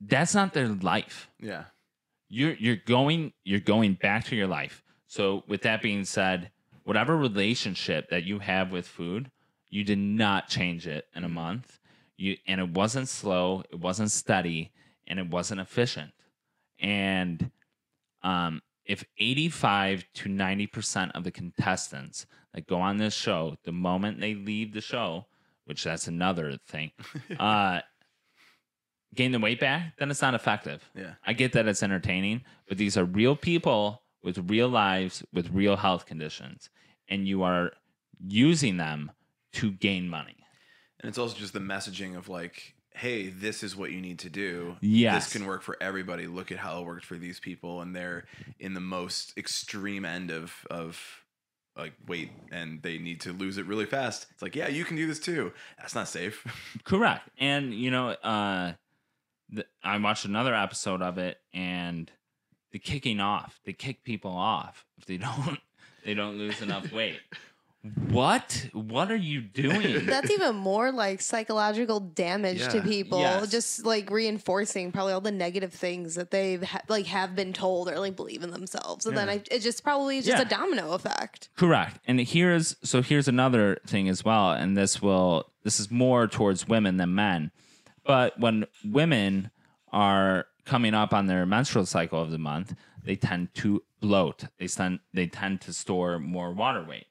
[0.00, 1.64] that's not their life Yeah.
[2.28, 4.82] you're you're going you're going back to your life.
[5.06, 6.50] So with that being said,
[6.84, 9.30] whatever relationship that you have with food,
[9.68, 11.78] you did not change it in a month.
[12.16, 14.72] You and it wasn't slow, it wasn't steady,
[15.06, 16.12] and it wasn't efficient.
[16.78, 17.50] And
[18.22, 24.20] um if 85 to 90% of the contestants that go on this show, the moment
[24.20, 25.26] they leave the show,
[25.64, 26.92] which that's another thing,
[27.38, 27.80] uh
[29.14, 30.88] gain the weight back, then it's not effective.
[30.94, 31.14] Yeah.
[31.26, 35.76] I get that it's entertaining, but these are real people with real lives with real
[35.76, 36.68] health conditions,
[37.08, 37.70] and you are
[38.26, 39.12] using them
[39.52, 40.36] to gain money.
[41.00, 44.28] And it's also just the messaging of like, hey, this is what you need to
[44.28, 44.76] do.
[44.80, 45.26] Yes.
[45.26, 46.26] This can work for everybody.
[46.26, 47.80] Look at how it worked for these people.
[47.80, 48.24] And they're
[48.58, 51.00] in the most extreme end of of
[51.76, 54.26] like weight and they need to lose it really fast.
[54.32, 55.52] It's like, yeah, you can do this too.
[55.78, 56.44] That's not safe.
[56.84, 57.28] Correct.
[57.38, 58.72] And you know, uh,
[59.50, 62.10] the, I watched another episode of it, and
[62.76, 65.58] the kicking off, they kick people off if they don't
[66.04, 67.18] they don't lose enough weight.
[68.10, 68.68] What?
[68.72, 70.06] What are you doing?
[70.06, 73.20] That's even more like psychological damage to people.
[73.20, 73.50] Yes.
[73.50, 77.88] Just like reinforcing probably all the negative things that they've ha- like have been told
[77.88, 79.34] or like believe in themselves, and then Yeah.
[79.34, 80.42] I, it just probably is just Yeah.
[80.46, 81.48] a domino effect.
[81.56, 81.98] Correct.
[82.06, 86.66] And here's so here's another thing as well, and this will this is more towards
[86.68, 87.52] women than men.
[88.04, 89.50] But when women
[89.92, 94.44] are coming up on their menstrual cycle of the month, they tend to bloat.
[94.58, 97.06] They tend they tend to store more water weight,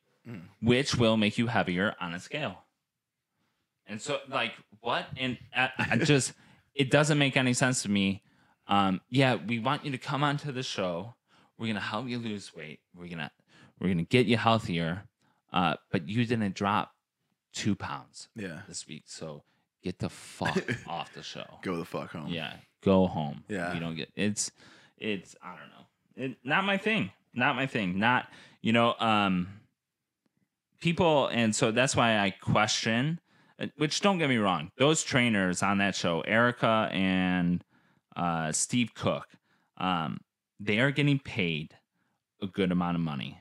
[0.61, 2.65] which will make you heavier on a scale.
[3.87, 5.05] And so, like, what?
[5.17, 6.33] And I, I just,
[6.73, 8.23] it doesn't make any sense to me.
[8.67, 11.13] Um, yeah, we want you to come onto the show.
[11.57, 12.79] We're gonna help you lose weight.
[12.95, 13.31] We're gonna,
[13.79, 15.03] we're gonna get you healthier.
[15.53, 16.93] Uh, but you didn't drop
[17.53, 18.61] two pounds yeah.
[18.67, 19.43] this week, so
[19.83, 21.45] get the fuck off the show.
[21.61, 22.27] Go the fuck home.
[22.27, 22.53] Yeah,
[22.85, 23.43] go home.
[23.49, 23.73] Yeah.
[23.73, 24.51] you don't get it's,
[24.97, 27.11] it's I don't know, it, not my thing.
[27.33, 27.99] Not my thing.
[27.99, 28.29] Not
[28.61, 29.47] you know, um,
[30.81, 33.19] people, and so that's why I question.
[33.59, 37.63] uh, Which don't get me wrong, those trainers on that show, Erica and
[38.15, 39.27] uh, Steve Cook,
[39.77, 40.19] um,
[40.59, 41.75] they are getting paid
[42.41, 43.39] a good amount of money.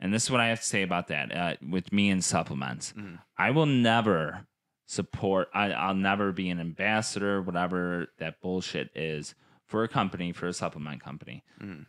[0.00, 1.34] And this is what I have to say about that.
[1.34, 2.92] Uh, with me and supplements,
[3.38, 4.46] I will never
[4.86, 5.48] support.
[5.52, 9.34] I, I'll never be an ambassador, whatever that bullshit is,
[9.66, 11.86] for a company, for a supplement company, mm.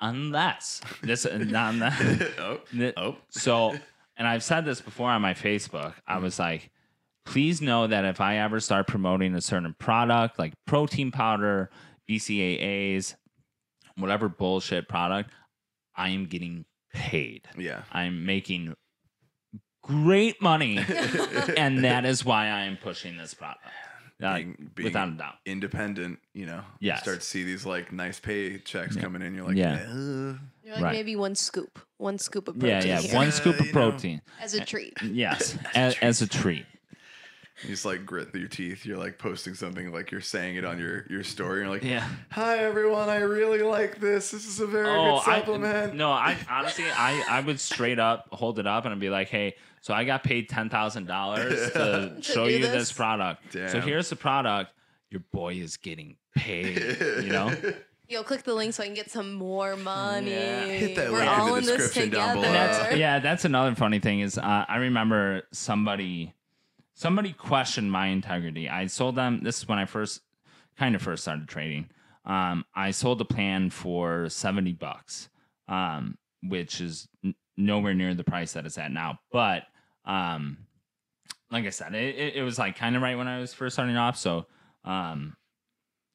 [0.00, 1.26] unless this.
[1.32, 1.92] Not, not,
[2.38, 2.60] oh.
[2.96, 3.16] Oh.
[3.30, 3.76] So,
[4.16, 5.94] and I've said this before on my Facebook.
[6.06, 6.22] I mm.
[6.22, 6.70] was like,
[7.24, 11.70] please know that if I ever start promoting a certain product like protein powder,
[12.08, 13.14] BCAAs,
[13.96, 15.30] whatever bullshit product,
[15.94, 17.46] I am getting paid.
[17.56, 17.82] Yeah.
[17.92, 18.74] I'm making
[19.82, 20.78] great money,
[21.56, 23.64] and that is why I am pushing this product.
[24.22, 25.34] Uh, Being- being without a doubt.
[25.46, 29.34] independent, you know, you start to see these like nice paychecks coming in.
[29.34, 29.76] You're like, Yeah.
[29.76, 30.92] "Uh, You're like Right.
[30.92, 33.00] maybe one scoop, one scoop of Yeah, protein yeah.
[33.00, 33.90] here One scoop Yeah, of you know.
[33.90, 34.22] protein.
[34.38, 34.92] as a treat.
[35.02, 36.66] Yes, as, as a treat.
[37.62, 38.84] You just like grit through your teeth.
[38.86, 41.60] You're like posting something, like you're saying it on your your story.
[41.60, 42.08] You're like, Yeah.
[42.30, 44.30] hi everyone, I really like this.
[44.30, 45.92] This is a very good supplement.
[45.92, 49.10] I no, I honestly, I I would straight up hold it up and I'd be
[49.10, 52.70] like, hey, so I got paid ten thousand dollars to show you this?
[52.72, 53.52] this product.
[53.52, 54.72] So here's the product.
[55.10, 56.78] Your boy is getting paid.
[57.24, 57.54] You know.
[58.08, 60.32] Yo, click the link so I can get some more money.
[60.32, 60.64] Yeah.
[60.66, 62.40] Hit that We're link in all the in this description down together.
[62.40, 62.52] below.
[62.52, 66.34] That's yeah, that's another funny thing is uh, I remember somebody
[67.00, 68.68] somebody questioned my integrity.
[68.68, 70.20] I sold them this is when I first
[70.78, 71.88] kind of first started trading.
[72.26, 75.30] Um, I sold a plan for 70 bucks.
[75.66, 79.18] Um, which is n- nowhere near the price that it's at now.
[79.32, 79.64] But
[80.04, 80.66] um
[81.50, 83.74] like I said, it, it, it was like kind of right when I was first
[83.74, 84.46] starting off, so
[84.84, 85.36] um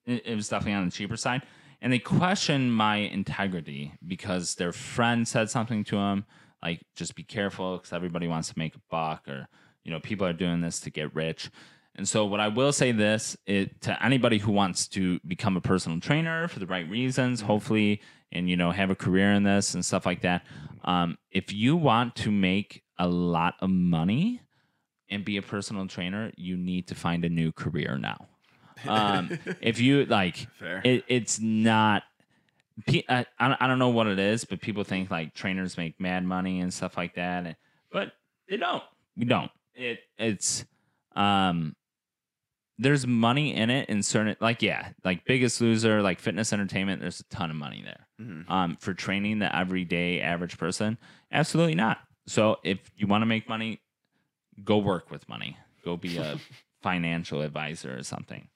[0.05, 1.43] it, it was definitely on the cheaper side
[1.81, 6.25] and they questioned my integrity because their friend said something to them
[6.63, 9.47] like just be careful because everybody wants to make a buck or
[9.85, 11.49] you know people are doing this to get rich.
[11.97, 15.61] And so what i will say this it, to anybody who wants to become a
[15.61, 18.01] personal trainer for the right reasons hopefully
[18.33, 20.45] and you know have a career in this and stuff like that
[20.83, 24.41] um, if you want to make a lot of money
[25.09, 28.27] and be a personal trainer you need to find a new career now.
[28.85, 30.81] Um, if you like Fair.
[30.83, 32.03] it, it's not
[32.89, 35.97] I, I don't- I don't know what it is but people think like trainers make
[35.97, 37.55] mad money and stuff like that and-
[37.89, 38.11] but
[38.49, 38.83] they don't.
[39.15, 40.65] We don't it it's
[41.15, 41.75] um
[42.77, 47.19] there's money in it in certain like yeah like biggest loser like fitness entertainment there's
[47.21, 48.07] a ton of money there.
[48.21, 48.49] Mhm.
[48.49, 50.97] um for training the everyday average person
[51.31, 51.99] absolutely not.
[52.27, 53.79] So if you want to make money
[54.63, 55.57] go work with money.
[55.83, 56.39] Go be a
[56.81, 58.47] financial advisor or something.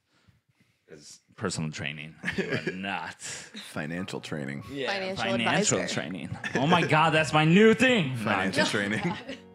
[0.88, 2.16] Because personal training.
[2.38, 3.22] You are not.
[3.22, 4.64] Financial training.
[4.72, 6.30] yeah, Financial financial training.
[6.56, 8.16] Oh my god that's my new thing.
[8.16, 9.14] Financial training.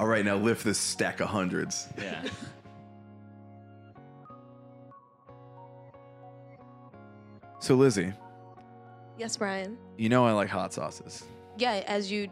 [0.00, 1.88] All right, now lift this stack of hundreds.
[2.00, 2.22] yeah
[7.60, 8.12] So Lizzie,
[9.16, 9.78] Yes, Brian.
[9.96, 11.24] you know I like hot sauces.
[11.56, 12.28] Yeah, as you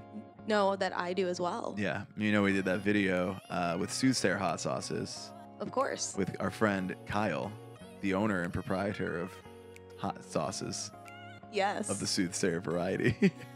[0.48, 1.74] know that I do as well.
[1.78, 6.14] Yeah, you know we did that video uh, with Soothsayer hot sauces Of course.
[6.18, 7.50] with our friend Kyle,
[8.02, 9.30] the owner and proprietor of
[9.96, 10.90] hot sauces
[11.52, 11.88] Yes.
[11.90, 13.32] of the Soothsayer variety.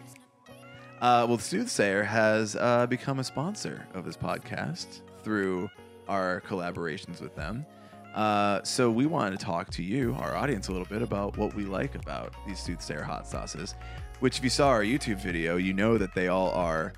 [1.01, 5.69] uh, well, the Soothsayer has uh, become a sponsor of this podcast through
[6.09, 7.67] our collaborations with them.
[8.15, 11.55] Uh, so we wanted to talk to you, our audience, a little bit about what
[11.55, 13.75] we like about these Soothsayer hot sauces.
[14.21, 16.95] Which, if you saw our YouTube video, you know that they all are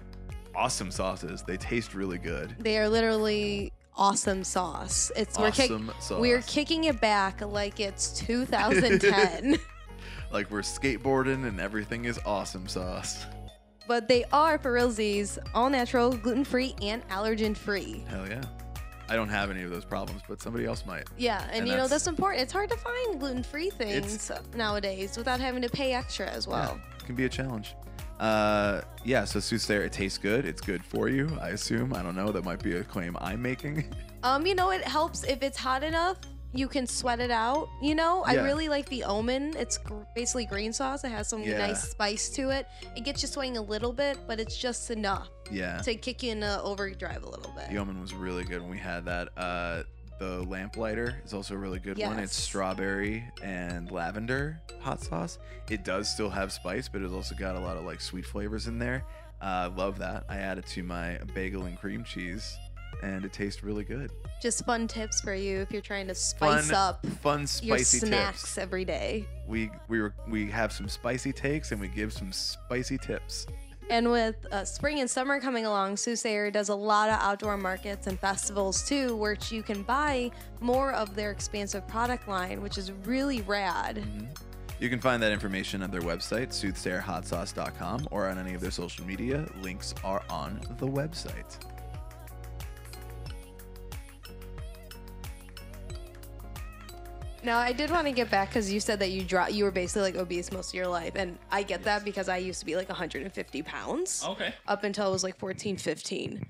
[0.54, 1.42] awesome sauces.
[1.42, 2.54] They taste really good.
[2.60, 5.10] they are literally awesome sauce.
[5.16, 6.20] It's we're kick- Awesome sauce.
[6.20, 9.58] we're kicking it back like it's 2010.
[10.30, 13.26] Like we're skateboarding and everything is awesome sauce.
[13.88, 18.04] But they are for realsies, all natural, gluten free, and allergen free.
[18.08, 18.42] Hell yeah.
[19.08, 21.04] I don't have any of those problems, but somebody else might.
[21.16, 22.42] Yeah, and, And you know that's- that's important.
[22.42, 26.78] It's hard to find gluten free things nowadays without having to pay extra as well.
[27.00, 27.74] Yeah, can be a challenge.
[28.20, 30.44] Uh, yeah, so Soothsayer, it tastes good.
[30.44, 31.94] It's good for you, I assume.
[31.94, 32.32] I don't know.
[32.32, 33.92] That might be a claim I'm making.
[34.24, 36.16] Um, you know, it helps if it's hot enough.
[36.52, 37.68] You can sweat it out.
[37.82, 39.54] You know, I really like the Omen.
[39.56, 41.04] It's gr- basically green sauce.
[41.04, 41.58] It has some Yeah.
[41.58, 42.66] nice spice to it.
[42.96, 45.78] It gets you sweating a little bit, but it's just enough yeah.
[45.82, 47.68] to kick you into overdrive a little bit.
[47.68, 49.28] The Omen was really good when we had that.
[49.36, 49.82] Uh,
[50.18, 52.18] the lamplighter is also a really good one.
[52.18, 55.38] It's strawberry and lavender hot sauce.
[55.68, 58.66] It does still have spice, but it's also got a lot of like sweet flavors
[58.66, 59.04] in there.
[59.40, 60.24] Uh, love that.
[60.28, 62.56] I add it to my bagel and cream cheese,
[63.02, 64.10] and it tastes really good.
[64.42, 67.98] Just fun tips for you if you're trying to spice Fun, up fun your spicy
[68.00, 68.58] snacks tips.
[68.58, 69.26] every day.
[69.46, 73.46] We we were, we have some spicy takes and we give some spicy tips.
[73.90, 78.06] And with uh, spring and summer coming along, Soothsayer does a lot of outdoor markets
[78.06, 80.30] and festivals too, which you can buy
[80.60, 84.04] more of their expansive product line, which is really rad.
[84.78, 89.04] You can find that information on their website, soothsayerhotsauce.com, or on any of their social
[89.06, 89.46] media.
[89.62, 91.58] Links are on the website.
[97.44, 99.70] Now, I did want to get back because you said that you dro- you were
[99.70, 102.66] basically like obese most of your life, and I get that because I used to
[102.66, 104.24] be like 150 pounds.
[104.26, 106.46] okay Up until I was like 14, 15.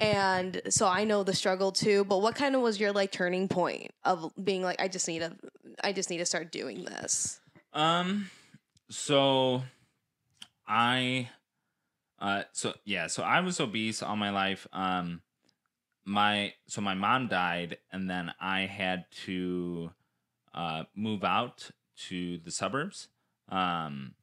[0.00, 2.04] And so I know the struggle too.
[2.04, 5.20] But what kind of was your like turning point of being like, I just need
[5.20, 5.36] to,
[5.82, 7.40] I just need to start doing this?
[7.72, 8.30] Um,
[8.90, 9.62] so
[10.66, 11.28] I,
[12.18, 14.66] Uh, so yeah, so I was obese all my life.
[14.72, 15.22] Um,
[16.04, 19.90] my so my mom died, and then I had to
[20.54, 21.70] uh, move out
[22.08, 23.08] to the suburbs.
[23.48, 24.14] Um,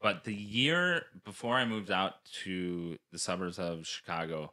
[0.00, 4.52] but the year before I moved out to the suburbs of Chicago,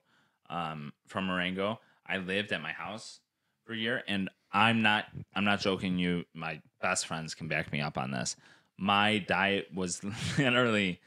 [0.49, 3.19] um, from Marengo, I lived at my house
[3.65, 5.97] for a year, and I'm not I'm not joking.
[5.97, 8.35] You, my best friends can back me up on this.
[8.77, 10.01] My diet was
[10.37, 11.01] literally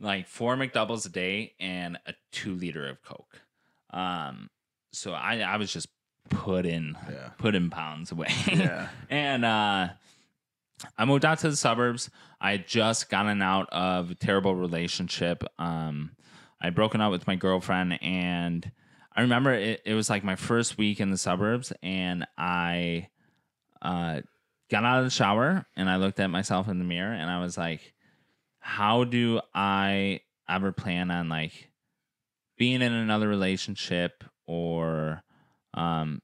[0.00, 3.40] like four McDoubles a day and a two liter of Coke.
[3.90, 4.50] Um,
[4.92, 5.88] so I I was just
[6.30, 7.28] putting Yeah.
[7.38, 8.28] putting pounds away.
[8.46, 8.88] Yeah.
[9.10, 9.88] and uh,
[10.96, 12.08] I moved out to the suburbs.
[12.40, 15.44] I had just gotten out of a terrible relationship.
[15.58, 16.12] Um,
[16.62, 18.70] I had broken up with my girlfriend, and
[19.14, 23.08] I remember it, it was like my first week in the suburbs, and I
[23.82, 24.20] uh,
[24.70, 27.40] got out of the shower and I looked at myself in the mirror, and I
[27.40, 27.92] was like,
[28.60, 31.70] "How do I ever plan on like
[32.56, 35.22] being in another relationship or
[35.74, 36.20] um,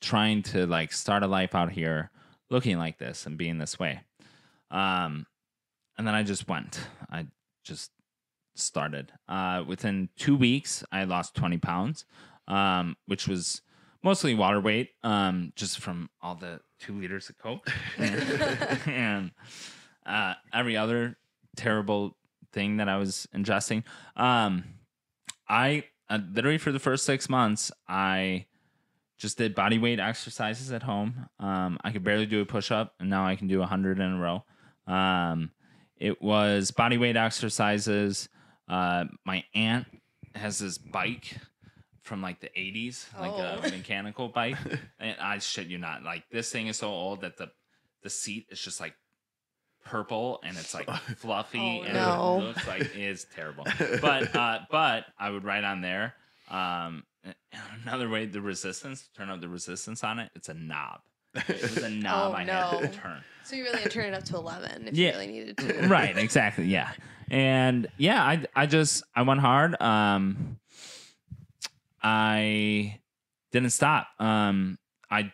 [0.00, 2.10] trying to like start a life out here
[2.50, 4.00] looking like this and being this way.
[4.70, 5.26] Um,
[5.96, 6.80] and then I just went.
[7.10, 7.26] I
[7.64, 7.90] just
[8.54, 9.12] started.
[9.28, 12.04] Uh, within two weeks, I lost 20 pounds,
[12.46, 13.62] um, which was
[14.02, 17.68] mostly water weight, um, just from all the two liters of Coke
[18.86, 19.32] and,
[20.06, 21.18] uh, every other
[21.56, 22.16] terrible
[22.52, 23.82] thing that I was ingesting.
[24.16, 24.64] Um,
[25.48, 28.46] I uh, literally for the first six months, I
[29.18, 31.28] just did body weight exercises at home.
[31.40, 34.12] Um, I could barely do a push up, and now I can do 100 in
[34.12, 34.44] a row.
[34.86, 35.50] Um,
[35.96, 38.28] it was body weight exercises.
[38.68, 39.86] Uh, my aunt
[40.34, 41.36] has this bike
[42.02, 43.60] from like the 80s, like a Oh.
[43.70, 44.56] mechanical bike.
[45.00, 46.04] and I shit you not.
[46.04, 47.50] Like this thing is so old that the
[48.02, 48.94] the seat is just like
[49.84, 52.38] purple and it's like fluffy Oh, and no.
[52.40, 53.64] it looks like it is terrible.
[54.00, 56.14] But uh, but I would ride on there.
[56.50, 57.04] Um,
[57.84, 59.08] another way, the resistance.
[59.16, 60.30] Turn up the resistance on it.
[60.34, 61.00] It's a knob.
[61.34, 63.22] It was a knob Oh, I had to turn.
[63.44, 65.08] So you really had to turn it up to 11 if Yeah.
[65.08, 65.88] you really needed to.
[65.88, 66.92] right exactly yeah
[67.30, 70.58] and yeah i i just i went hard um
[72.02, 73.00] i
[73.52, 74.78] didn't stop um
[75.10, 75.32] i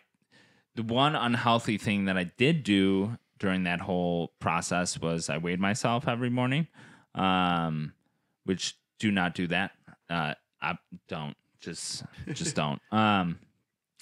[0.75, 5.59] the one unhealthy thing that i did do during that whole process was i weighed
[5.59, 6.67] myself every morning
[7.15, 7.93] um
[8.45, 9.71] which do not do that
[10.09, 12.79] uh i don't just just don't.
[12.91, 13.39] Um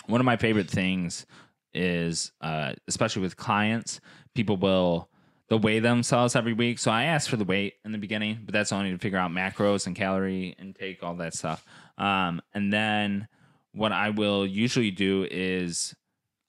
[0.06, 1.26] one of my favorite things
[1.74, 4.00] is uh especially with clients
[4.36, 5.10] people will
[5.48, 6.78] they'll weigh themselves every week.
[6.80, 9.32] So i asked for the weight in the beginning but that's only to figure out
[9.32, 11.66] macros and calorie intake all that stuff.
[11.98, 13.28] Um and then
[13.72, 15.96] what i will usually do is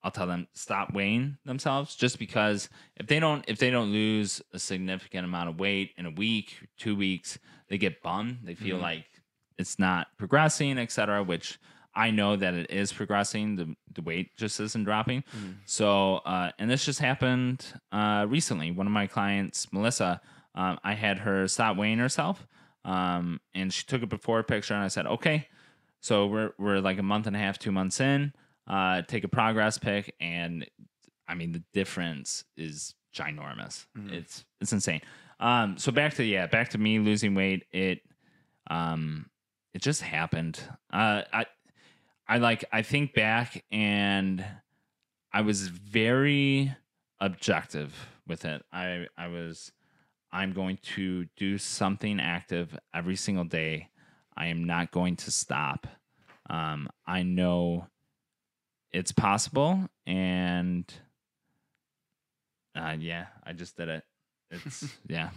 [0.03, 4.43] i'll tell them stop weighing themselves just because if they don't if they don't lose
[4.53, 8.41] a significant amount of weight in a week two weeks they get bummed.
[8.45, 8.83] They feel Mhm.
[8.83, 9.07] like
[9.59, 11.59] it's not progressing etc which
[11.97, 13.55] I know that it is progressing.
[13.55, 15.23] The the weight just isn't dropping.
[15.23, 15.55] Mhm.
[15.65, 18.73] So, uh, and this just happened uh, recently.
[18.73, 20.21] One of my clients, Melissa,
[20.57, 22.49] um, I had her stop weighing herself,
[22.85, 25.47] um, and she took a before picture, and I said, okay,
[26.01, 28.33] so we're we're like a month and a half, two months in.
[28.67, 30.67] Uh, take a progress pic, and
[31.29, 33.87] I mean the difference is ginormous.
[33.97, 34.11] Mhm.
[34.11, 35.01] It's it's insane.
[35.39, 37.67] Um, so back to yeah, back to me losing weight.
[37.71, 38.01] It
[38.69, 39.31] um,
[39.75, 40.61] it just happened.
[40.93, 41.47] Uh, I
[42.27, 44.45] I like I think back and
[45.33, 46.75] I was very
[47.21, 47.93] objective
[48.27, 48.63] with it.
[48.73, 49.73] I I was
[50.33, 53.91] I'm going to do something active every single day.
[54.37, 55.87] I am not going to stop.
[56.51, 57.87] Um, I know
[58.93, 60.93] it's possible, and
[62.75, 64.05] uh, yeah, I just did it.
[64.51, 65.31] It's yeah,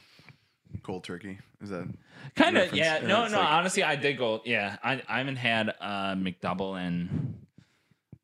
[0.83, 1.39] Cold turkey.
[1.61, 1.87] Is that
[2.35, 2.99] kind of yeah.
[3.01, 3.37] Yeah, No, no.
[3.39, 4.41] like- honestly, I did go.
[4.45, 7.35] Yeah, I I haven't had a McDouble in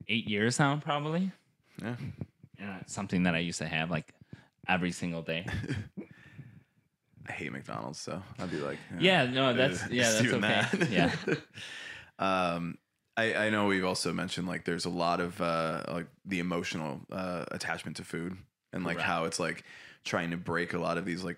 [0.08, 1.32] eight years now, probably.
[1.82, 1.96] yeah?
[2.60, 4.14] Yeah, it's something that I used to have like
[4.68, 5.46] every single day.
[7.28, 10.40] I hate McDonald's, so I'd be like, Yeah, no, that's uh, yeah, that's okay.
[10.40, 10.90] that.
[10.92, 11.12] Yeah,
[12.20, 12.78] um,
[13.16, 17.00] I, I know we've also mentioned like there's a lot of uh, like the emotional
[17.12, 18.38] uh, attachment to food
[18.74, 19.08] and like Correct.
[19.10, 19.64] how it's like
[20.04, 21.38] trying to break a lot of these like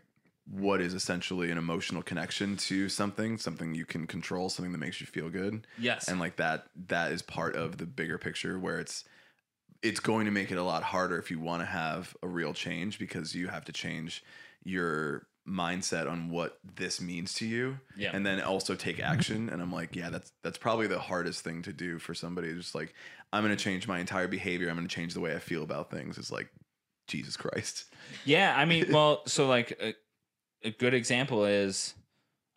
[0.49, 5.01] what is essentially an emotional connection to something, something you can control, something that makes
[5.01, 8.79] you feel good, yes, and like that that is part of the bigger picture where
[8.79, 9.05] it's
[9.81, 12.53] it's going to make it a lot harder if you want to have a real
[12.53, 14.23] change because you have to change
[14.63, 17.79] your mindset on what this means to you.
[17.95, 19.49] Yeah, and then also take action.
[19.49, 22.53] And i'm like yeah that's that's probably the hardest thing to do for somebody.
[22.53, 22.93] Just like
[23.33, 24.69] i'm going to change my entire behavior.
[24.69, 26.17] I'm going to change the way i feel about things.
[26.17, 26.49] It's like
[27.07, 27.85] jesus christ.
[28.25, 28.55] Yeah.
[28.57, 29.93] I mean, well, so like a,
[30.65, 31.93] a good example is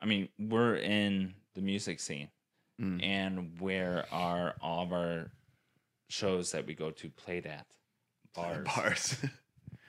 [0.01, 2.29] I mean, we're in the music scene,
[2.81, 3.03] Mm.
[3.05, 5.33] and where are all of our
[6.09, 7.67] shows that we go to played at?
[8.35, 8.65] Bars.
[8.77, 9.17] Bars.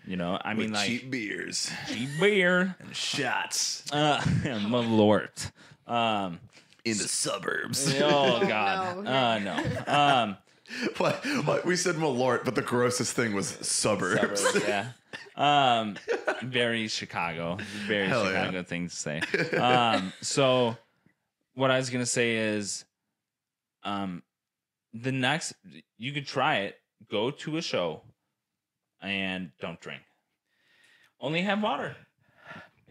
[0.05, 5.51] You know, I mean, With like cheap beers cheap beer, and shots uh, malort.
[5.85, 6.39] Um,
[6.85, 7.93] in the suburbs.
[8.01, 9.11] oh Oh, God, no.
[9.11, 9.93] uh, no.
[9.93, 10.37] Um,
[10.97, 11.65] what, what?
[11.65, 14.41] We said Malort, but the grossest thing was suburbs.
[14.41, 14.91] suburbs, yeah.
[15.35, 15.97] Um,
[16.43, 17.57] very Chicago.
[17.87, 18.45] Very Hell yeah.
[18.45, 19.21] Chicago thing to say.
[19.57, 20.77] Um, so
[21.55, 22.85] what I was gonna say is,
[23.83, 24.23] um,
[24.93, 25.53] the next
[25.97, 26.75] you could try it.
[27.09, 28.01] Go to a show,
[29.01, 30.01] and don't drink.
[31.21, 31.95] Only have water.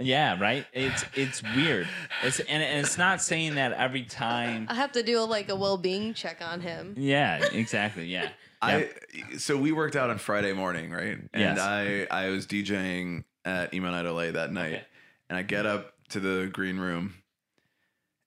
[0.01, 0.65] Yeah, right.
[0.73, 1.89] It's it's weird.
[2.23, 4.67] It's and, and it's not saying that every time.
[4.71, 6.95] I have to do a, like a well-being check on him.
[6.97, 8.07] Yeah, exactly.
[8.07, 8.29] Yeah.
[8.63, 8.91] I
[9.39, 11.17] so we worked out on Friday morning, right?
[11.17, 11.59] And Yes.
[11.61, 14.85] I I was DJing at Emo Night LA that night, Okay.
[15.31, 17.15] and I get up to the green room,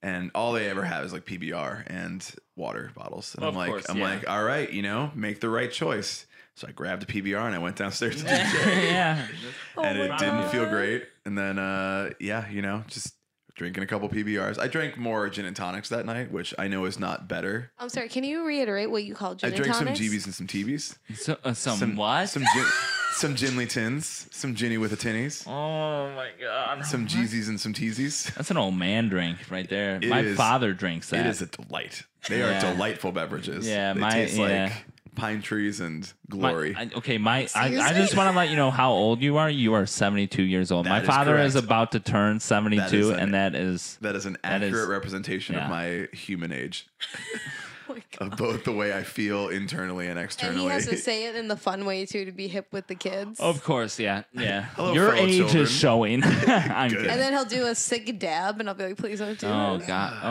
[0.01, 3.69] and all they ever have is like PBR and water bottles, and Of I'm like,
[3.69, 4.03] course, I'm yeah.
[4.05, 6.25] like, all right, you know, make the right choice.
[6.55, 9.25] So I grabbed a PBR and I went downstairs to DJ, yeah.
[9.77, 11.05] Oh and Oh it my didn't feel great.
[11.25, 13.15] And then, uh, yeah, you know, just
[13.55, 14.57] drinking a couple PBRs.
[14.57, 17.71] I drank more gin and tonics that night, which I know is not better.
[17.77, 18.09] I'm sorry.
[18.09, 19.77] Can you reiterate what you call gin and tonics?
[19.77, 20.07] I drank and some?
[20.17, 20.97] GBs and some TBs.
[21.17, 22.27] So, uh, some, what?
[22.29, 22.65] Some gin,
[23.13, 26.85] some ginly tins, some ginny with a tinnies, oh my god.
[26.85, 28.33] some Jeezies and some Teasies.
[28.35, 29.97] That's an old man drink right there.
[30.01, 31.25] It my is- father drinks that.
[31.25, 32.03] It is a delight.
[32.29, 32.57] They Yeah.
[32.57, 33.67] are delightful beverages.
[33.67, 34.63] Yeah, they my- taste yeah.
[34.63, 34.85] like
[35.15, 36.75] pine trees and My- glory.
[36.75, 39.49] I- okay, my I, I just want to let you know how old you are.
[39.49, 40.85] You are 72 years old.
[40.85, 43.97] That my is father is about to turn 72, That is an- and that is
[44.01, 45.65] that is an that is- accurate representation yeah.
[45.65, 46.87] of my human age,
[47.89, 50.67] Oh my of both the way I feel internally and externally.
[50.69, 50.71] And externally.
[50.71, 52.95] he has to say it in the fun way too to be hip with the
[52.95, 53.37] kids.
[53.41, 54.61] of course, yeah, yeah.
[54.75, 55.63] Hello, Your age children.
[55.63, 56.23] is showing.
[56.23, 57.05] I'm Good.
[57.07, 59.77] and then he'll do a sick dab, and I'll be like, "Please don't do oh,
[59.77, 59.85] this.
[59.85, 60.19] Oh god.
[60.23, 60.27] Oh.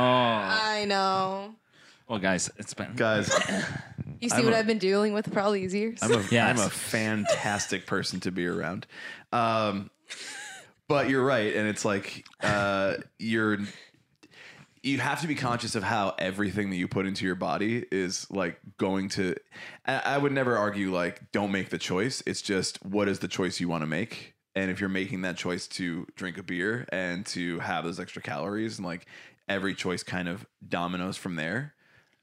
[0.73, 1.55] I know.
[2.09, 3.31] Well, guys, it's been Guys,
[4.21, 5.99] You see I'm what a- I've been dealing with for all these years.
[6.03, 6.59] I'm a Yes.
[6.61, 8.87] am a fantastic person to be around.
[9.33, 9.91] Um,
[10.89, 13.59] but you're right, and it's like uh, you're
[14.83, 18.27] you have to be conscious of how everything that you put into your body is
[18.31, 19.35] like going to.
[19.87, 22.23] I, I would never argue like don't make the choice.
[22.27, 24.35] It's just what is the choice you want to make.
[24.57, 28.21] And if you're making that choice to drink a beer and to have those extra
[28.23, 29.07] calories, and like
[29.49, 31.75] every choice kind of dominoes from there,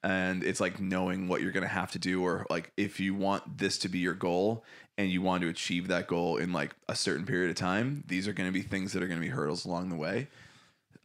[0.07, 3.13] and it's like knowing what you're going to have to do or like if you
[3.13, 4.63] want this to be your goal
[4.97, 8.27] and you want to achieve that goal in like a certain period of time these
[8.27, 10.27] are going to be things that are going to be hurdles along the way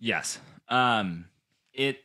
[0.03, 0.41] Yes.
[0.69, 1.27] Um
[1.73, 2.05] it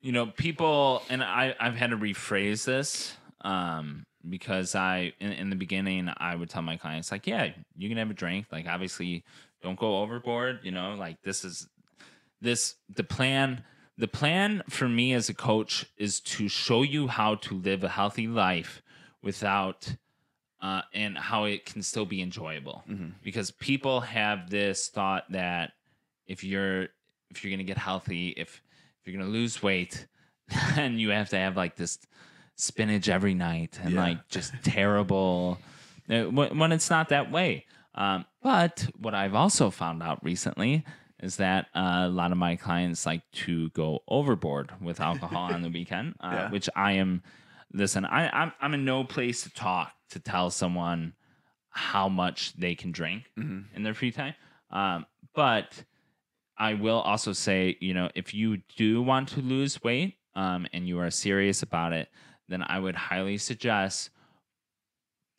[0.00, 5.50] you know, people and I I've had to rephrase this um because I in, in
[5.50, 8.66] the beginning I would tell my clients like, yeah, you can have a drink, like
[8.66, 9.24] obviously
[9.62, 11.68] don't go overboard, you know, like this is
[12.40, 13.62] this the plan
[13.98, 17.88] the plan for me as a coach is to show you how to live a
[17.88, 18.82] healthy life
[19.22, 19.96] without
[20.60, 22.84] uh, and how it can still be enjoyable.
[23.22, 25.72] Because people have this thought that
[26.26, 26.88] if you're
[27.30, 28.62] if you're gonna get healthy if
[29.00, 30.06] if you're gonna lose weight
[30.76, 31.98] then you have to have like this
[32.56, 34.00] spinach every night and Yeah.
[34.00, 35.58] like just terrible
[36.08, 37.66] uh, when, when it's not that way.
[37.94, 40.84] Um, but what i've also found out recently
[41.26, 45.60] is that uh, a lot of my clients like to go overboard with alcohol on
[45.62, 46.50] the weekend uh, Yeah.
[46.50, 47.22] which i am
[47.72, 51.14] listen I, I'm, I'm in no place to talk to tell someone
[51.70, 53.24] how much they can drink
[53.76, 54.34] in their free time
[54.70, 55.84] um, but
[56.58, 60.88] I will also say, you know, if you do want to lose weight um, and
[60.88, 62.08] you are serious about it,
[62.48, 64.08] then I would highly suggest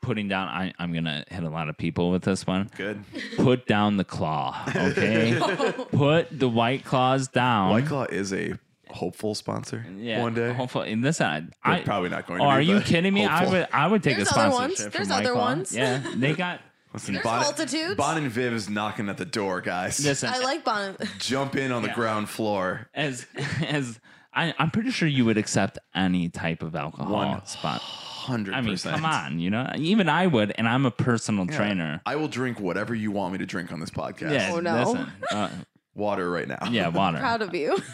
[0.02, 0.48] putting down.
[0.48, 2.70] I, I'm going to hit a lot of people with this one.
[2.78, 3.04] good
[3.38, 5.38] Put down the claw, okay?
[5.92, 7.72] Put the white claws down.
[7.72, 8.54] white claw is a
[8.90, 12.46] hopeful sponsor yeah, one day Hopefully, in this uh, We're I, probably not going Oh,
[12.46, 13.26] to are be, you kidding me?
[13.26, 14.82] I would, I would take There's a other sponsorship ones.
[14.84, 15.42] from There's other Claw.
[15.42, 15.76] ones.
[15.76, 16.62] Yeah, they got.
[16.94, 17.96] Listen, There's Bon, multitudes.
[17.96, 20.96] Bon and Viv is knocking at the door guys Listen, I like Bon.
[21.20, 23.28] jump in on the ground floor as
[23.68, 24.00] as
[24.34, 27.82] I, I'm pretty sure you would accept any type of alcohol One spot.
[28.28, 31.58] 100% I mean, come on, you know, even I would, and I'm a personal Yeah.
[31.58, 32.02] trainer.
[32.06, 34.80] I will drink whatever you want me to drink on this podcast Yeah, Oh, no.
[34.84, 35.50] listen, uh,
[35.96, 37.18] water right now yeah, water.
[37.18, 37.78] Proud of you.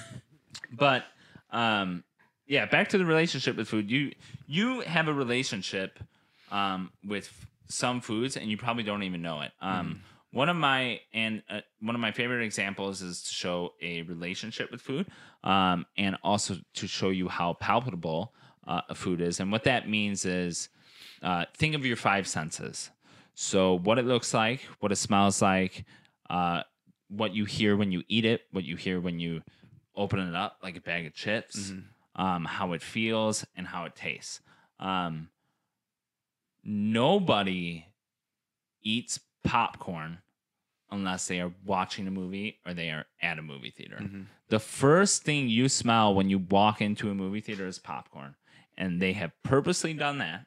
[0.71, 1.03] But
[1.51, 2.03] um,
[2.47, 3.89] yeah, back to the relationship with food.
[3.91, 4.11] You
[4.47, 5.99] you have a relationship
[6.51, 7.31] um, with
[7.67, 9.51] some foods, and you probably don't even know it.
[9.61, 14.01] Um, One of my and uh, one of my favorite examples is to show a
[14.03, 15.05] relationship with food,
[15.43, 18.33] um, and also to show you how palpable
[18.67, 19.39] uh, a food is.
[19.39, 20.69] And what that means is,
[21.21, 22.89] uh, think of your five senses.
[23.35, 25.85] So what it looks like, what it smells like,
[26.29, 26.63] uh,
[27.09, 29.41] what you hear when you eat it, what you hear when you
[29.95, 31.71] open it up, like a bag of chips,
[32.15, 34.39] um, how it feels, and how it tastes.
[34.79, 35.29] Um,
[36.63, 37.85] nobody
[38.81, 40.19] eats popcorn
[40.91, 43.97] unless they are watching a movie or they are at a movie theater.
[44.49, 48.35] The first thing you smell when you walk into a movie theater is popcorn.
[48.77, 50.45] And they have purposely done that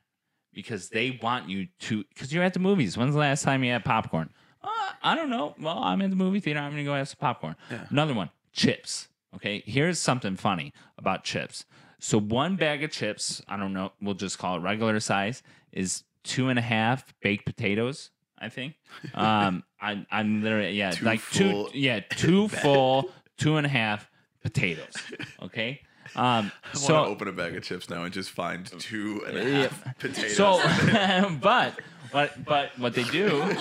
[0.52, 2.96] because they want you to, because you're at the movies.
[2.96, 4.30] When's the last time you had popcorn?
[4.62, 4.70] Uh,
[5.02, 5.54] I don't know.
[5.60, 6.60] Well, I'm in the movie theater.
[6.60, 7.56] I'm going to go have some popcorn.
[7.90, 9.08] Another one, chips.
[9.34, 9.62] Okay.
[9.66, 11.64] Here's something funny about chips.
[11.98, 16.04] So one bag of chips, I don't know, we'll just call it regular size, is
[16.24, 18.10] two and a half baked potatoes.
[18.38, 18.74] I think.
[19.14, 24.10] Um, I, I'm literally yeah, Two like two yeah, two full, two and a half
[24.42, 24.92] potatoes.
[25.42, 25.80] Okay.
[26.14, 29.22] Um, I so want to open a bag of chips now and just find two
[29.26, 30.36] and a half potatoes.
[30.36, 30.60] so,
[31.40, 31.78] but
[32.12, 33.56] what but what they do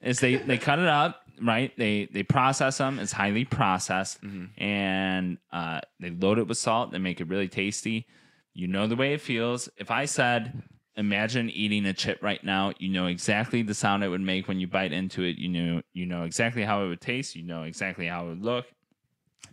[0.00, 1.72] is they they cut it up, right?
[1.76, 2.98] They they process them.
[2.98, 4.18] It's highly processed,
[4.58, 6.92] and uh, they load it with salt.
[6.92, 8.06] They make it really tasty.
[8.54, 9.68] You know the way it feels.
[9.76, 10.62] If I said,
[10.96, 14.60] imagine eating a chip right now, you know exactly the sound it would make when
[14.60, 15.36] you bite into it.
[15.38, 17.34] You know you know exactly how it would taste.
[17.34, 18.66] You know exactly how it would look,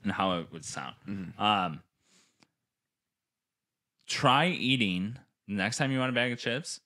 [0.04, 0.96] and how it would sound.
[1.38, 1.82] Um,
[4.12, 6.80] try eating next time you want a bag of chips.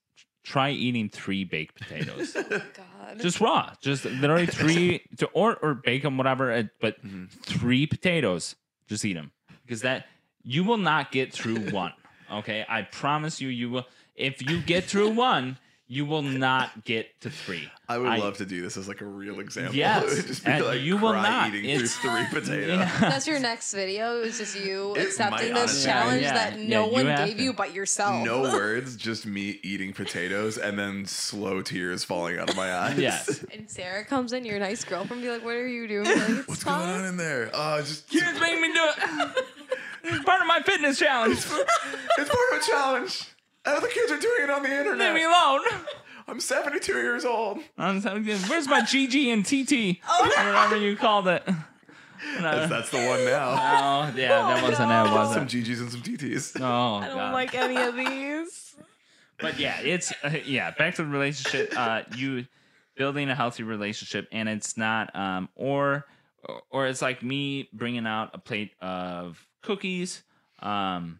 [0.43, 3.19] Try eating three baked potatoes, God.
[3.19, 6.51] just raw, just literally three, to, or or bake them, whatever.
[6.53, 6.97] uh, But
[7.41, 8.55] three potatoes,
[8.87, 9.31] just eat them
[9.65, 10.05] because that
[10.43, 11.93] you will not get through one.
[12.31, 13.87] Okay, I promise you, you will.
[14.15, 15.57] If you get through one,
[15.87, 17.69] you will not get to three.
[17.87, 19.75] I would love to do this as like a real example.
[19.75, 21.49] Yes, just be and like you will not.
[21.53, 22.77] eating It's- through three potatoes.
[22.79, 22.97] Yeah.
[22.99, 24.21] That's your next video.
[24.23, 27.43] It's just you It accepting this honestly- challenge Yeah, that no you one gave to.
[27.43, 28.25] you but yourself.
[28.25, 32.97] No words, just me eating potatoes and then slow tears falling out of my eyes.
[32.97, 33.45] Yes.
[33.53, 36.47] And Sarah comes in, your nice girlfriend, be like, "What are you doing?" Like, it's
[36.47, 37.51] What's going on in there?
[37.53, 39.45] Oh, just You just make me do it.
[40.07, 41.37] It's part of my fitness challenge.
[41.37, 43.25] it's part of a challenge.
[43.65, 45.13] Other kids are doing it on the internet.
[45.13, 45.61] Leave me alone.
[46.27, 47.59] I'm 72 years old.
[47.77, 48.39] I'm so good.
[48.49, 49.99] Where's my GG and TT?
[50.09, 51.43] Oh, Or whatever you called it.
[52.39, 53.51] That's, that's the one now.
[54.11, 55.49] Oh, yeah, that Oh, wasn't it, was Some it?
[55.49, 56.59] GGs and some TTs.
[56.61, 57.33] Oh, I don't God.
[57.33, 58.75] like any of these.
[59.39, 60.71] But yeah, it's uh, yeah.
[60.71, 61.73] Back to the relationship.
[61.77, 62.45] Uh, you
[62.95, 66.05] building a healthy relationship, and it's not um or
[66.71, 70.23] or it's like me bringing out a plate of cookies,
[70.61, 71.19] um,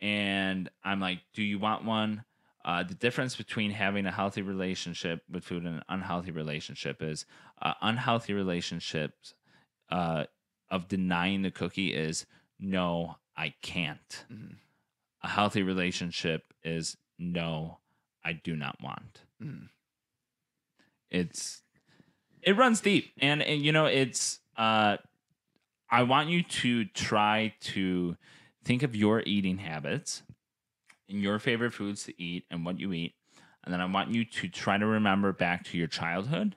[0.00, 2.24] and I'm like, "Do you want one?"
[2.64, 7.24] Uh, the difference between having a healthy relationship with food and an unhealthy relationship is
[7.62, 9.32] uh, unhealthy relationships
[9.90, 10.24] uh,
[10.70, 12.26] of denying the cookie is
[12.58, 14.26] no, I can't.
[14.30, 14.56] Mhm.
[15.22, 17.78] A healthy relationship is no,
[18.22, 19.22] I do not want.
[19.42, 19.70] Mhm.
[21.10, 21.62] It's
[22.42, 24.40] it runs deep, and, and you know it's.
[24.56, 24.96] Uh,
[25.90, 28.16] I want you to try to
[28.64, 30.22] think of your eating habits
[31.08, 33.14] and your favorite foods to eat and what you eat,
[33.64, 36.56] and then I want you to try to remember back to your childhood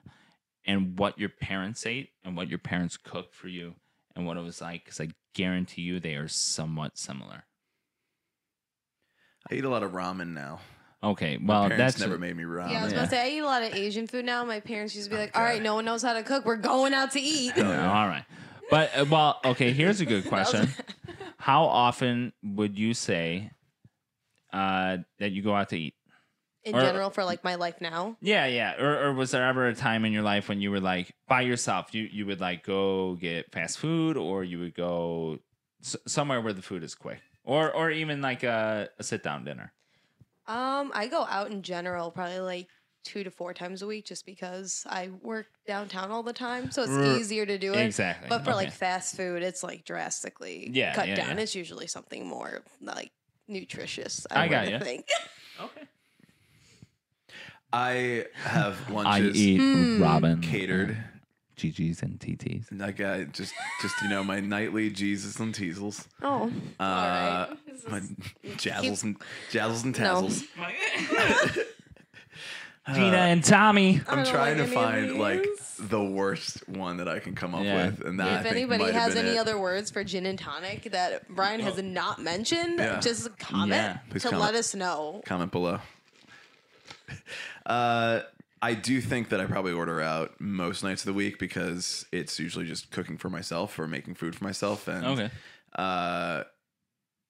[0.66, 3.74] and what your parents ate and what your parents cooked for you
[4.16, 7.44] and what it was like because I guarantee you they are somewhat similar.
[9.50, 10.60] I eat a lot of ramen now.
[11.02, 12.70] Okay, well parents that's never made me ramen.
[12.70, 12.98] Yeah, I was yeah.
[13.00, 14.42] about to say I eat a lot of Asian food now.
[14.44, 16.46] My parents used to be like, "All right, no one knows how to cook.
[16.46, 18.24] We're going out to eat." Oh, all right.
[18.70, 19.72] But uh, well, okay.
[19.72, 20.68] Here's a good question:
[21.44, 23.50] How often would you say
[24.52, 25.94] uh, that you go out to eat?
[26.64, 28.80] In Or- general, for like my life now, Yeah, yeah.
[28.80, 31.42] Or, or was there ever a time in your life when you were like by
[31.42, 31.94] yourself?
[31.94, 35.40] You you would like go get fast food, or you would go
[35.82, 39.44] s- somewhere where the food is quick, or or even like a, a sit down
[39.44, 39.74] dinner.
[40.46, 42.68] um, I go out in general probably like
[43.04, 46.82] two to four times a week, just because I work downtown all the time, so
[46.82, 47.78] it's R- easier to do it.
[47.84, 48.28] Exactly.
[48.28, 48.56] But for Okay.
[48.56, 51.36] like fast food, it's like drastically Yeah, cut yeah, down.
[51.36, 51.42] yeah.
[51.42, 53.12] It's usually something more like
[53.46, 54.26] nutritious.
[54.30, 54.78] I I, got would ya.
[54.80, 55.06] think.
[55.60, 55.82] okay.
[57.72, 59.36] I have lunches.
[59.36, 60.02] I eat Hmm.
[60.02, 60.96] Robin catered.
[61.56, 62.66] GGs and TTs.
[62.72, 66.08] Like I just, just you know, my nightly Jesus and Teasels.
[66.20, 66.50] Oh,
[66.80, 67.56] Uh, all right.
[67.88, 69.16] My is- jazzles and
[69.52, 70.28] jazzles and No.
[72.86, 72.94] tazzles.
[72.94, 74.00] Gina and Tommy.
[74.06, 75.76] I I'm don't trying like to any of find like these.
[75.88, 77.86] the worst one that I can come up Yeah.
[77.86, 79.40] with, and that I if think anybody might have has been any it.
[79.40, 83.00] other words for gin and tonic that Brian has not mentioned, Yeah.
[83.00, 83.98] just comment Yeah.
[84.10, 84.44] Please to comment.
[84.44, 85.22] let us know.
[85.26, 85.80] comment below.
[87.66, 88.20] Uh,
[88.60, 92.38] I do think that I probably order out most nights of the week because it's
[92.38, 95.30] usually just cooking for myself or making food for myself, and Okay.
[95.76, 96.44] uh,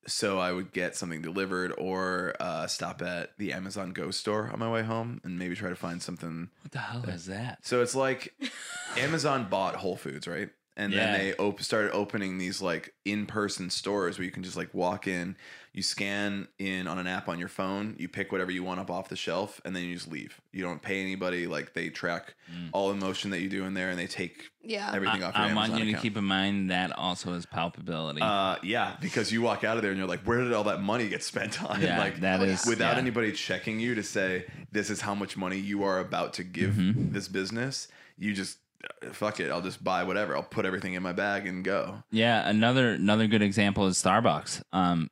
[0.06, 4.58] so I would get something delivered or uh, stop at the Amazon Go store on
[4.58, 6.50] my way home and maybe try to find something.
[6.62, 7.58] What the hell is that?
[7.66, 8.34] So it's like
[8.96, 10.50] Amazon bought Whole Foods, right?
[10.76, 11.04] And Yeah.
[11.04, 15.06] then they op- started opening these like in-person stores where you can just like walk
[15.06, 15.36] in,
[15.74, 18.90] you scan in on an app on your phone, you pick whatever you want up
[18.90, 20.40] off the shelf, and then you just leave.
[20.52, 21.46] You don't pay anybody.
[21.48, 22.34] Like they track
[22.72, 24.90] all the motion that you do in there, and they take Yeah.
[24.94, 26.02] everything I, off your I Amazon want you to account.
[26.02, 28.22] keep in mind that also is palpability.
[28.22, 30.80] Uh, yeah, because you walk out of there and you're like, where did all that
[30.80, 31.82] money get spent on?
[31.82, 32.46] yeah, like that yeah.
[32.46, 32.98] is without yeah.
[33.02, 36.70] anybody checking you to say this is how much money you are about to give
[36.74, 37.12] Mm-hmm.
[37.12, 38.58] this business, you just
[39.02, 39.50] uh, fuck it.
[39.50, 40.36] I'll just buy whatever.
[40.36, 42.02] I'll put everything in my bag and go.
[42.12, 44.62] Yeah, another another good example is Starbucks.
[44.72, 45.10] Um,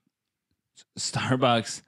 [0.99, 1.83] Starbucks,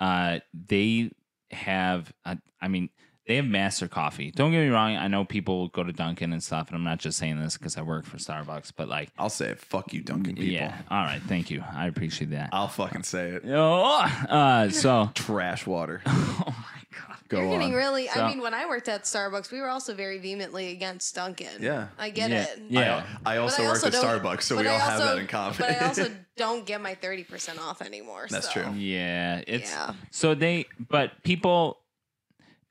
[0.00, 1.10] uh, they
[1.50, 2.88] have, uh, I mean,
[3.26, 4.32] they have master coffee.
[4.32, 4.96] Don't get me wrong.
[4.96, 7.76] I know people go to Dunkin' and stuff, and I'm not just saying this because
[7.76, 9.60] I work for Starbucks, but like, I'll say it.
[9.60, 10.52] Fuck you, Dunkin' people.
[10.52, 10.82] yeah.
[10.90, 11.62] All right, thank you.
[11.72, 12.50] I appreciate that.
[12.52, 13.42] I'll fucking say it.
[13.48, 16.02] Oh, uh, so Trash water.
[16.06, 17.16] oh my god.
[17.28, 17.78] Go You're getting on.
[17.78, 18.06] really.
[18.08, 21.60] So- I mean, when I worked at Starbucks, we were also very vehemently against Dunkin'.
[21.60, 21.88] Yeah.
[21.98, 22.62] I get Yeah, it.
[22.68, 23.06] yeah.
[23.26, 25.18] I, I But also I worked at Starbucks, so we I all have also- that
[25.20, 25.54] in common.
[25.58, 28.26] But I also don't get my thirty percent off anymore.
[28.30, 28.62] That's so.
[28.62, 28.72] true.
[28.74, 29.94] Yeah, it's Yeah.
[30.10, 31.78] so they but people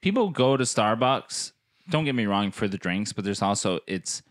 [0.01, 1.51] people go to Starbucks.
[1.89, 4.21] Don't get me wrong for the drinks, but there's also it's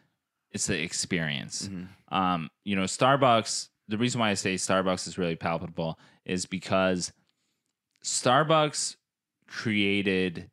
[0.53, 1.69] it's the experience.
[1.69, 2.15] Mm-hmm.
[2.15, 3.69] Um, you know, Starbucks.
[3.89, 7.13] The reason why I say Starbucks is really palpable is because
[8.05, 8.97] Starbucks
[9.51, 10.51] created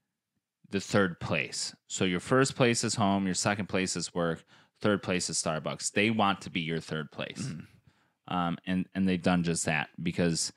[0.70, 1.74] the third place.
[1.88, 4.44] So your first place is home, your second place is work,
[4.82, 5.92] third place is Starbucks.
[5.92, 7.42] They want to be your third place.
[7.42, 8.36] Mm-hmm.
[8.36, 10.52] Um, and and they've done just that because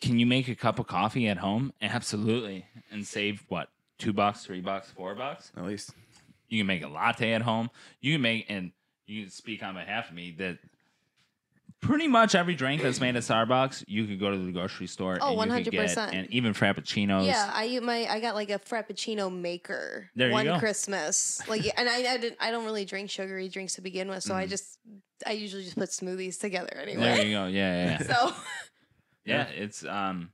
[0.00, 1.72] can you make a cup of coffee at home?
[1.80, 2.66] Absolutely.
[2.90, 3.68] And save what?
[3.98, 5.52] Two bucks, three bucks, four bucks?
[5.56, 5.92] At least.
[6.48, 7.70] You can make a latte at home.
[8.00, 8.72] You can make, and
[9.06, 10.58] you can speak on behalf of me that
[11.86, 15.18] pretty much every drink that's made at Starbucks, you could go to the grocery store.
[15.20, 16.12] Oh, could get- 100%.
[16.14, 17.26] And even Frappuccinos.
[17.26, 20.58] Yeah, I my I got like a frappuccino maker There you one go.
[20.58, 21.40] Christmas.
[21.48, 24.34] Like, and I I, didn't, I don't really drink sugary drinks to begin with, so
[24.34, 24.40] Mm-hmm.
[24.40, 24.78] I just
[25.26, 27.02] I usually just put smoothies together anyway.
[27.02, 27.46] There you go.
[27.46, 28.14] Yeah, yeah, yeah.
[28.14, 28.34] So
[29.24, 30.30] yeah, it's um,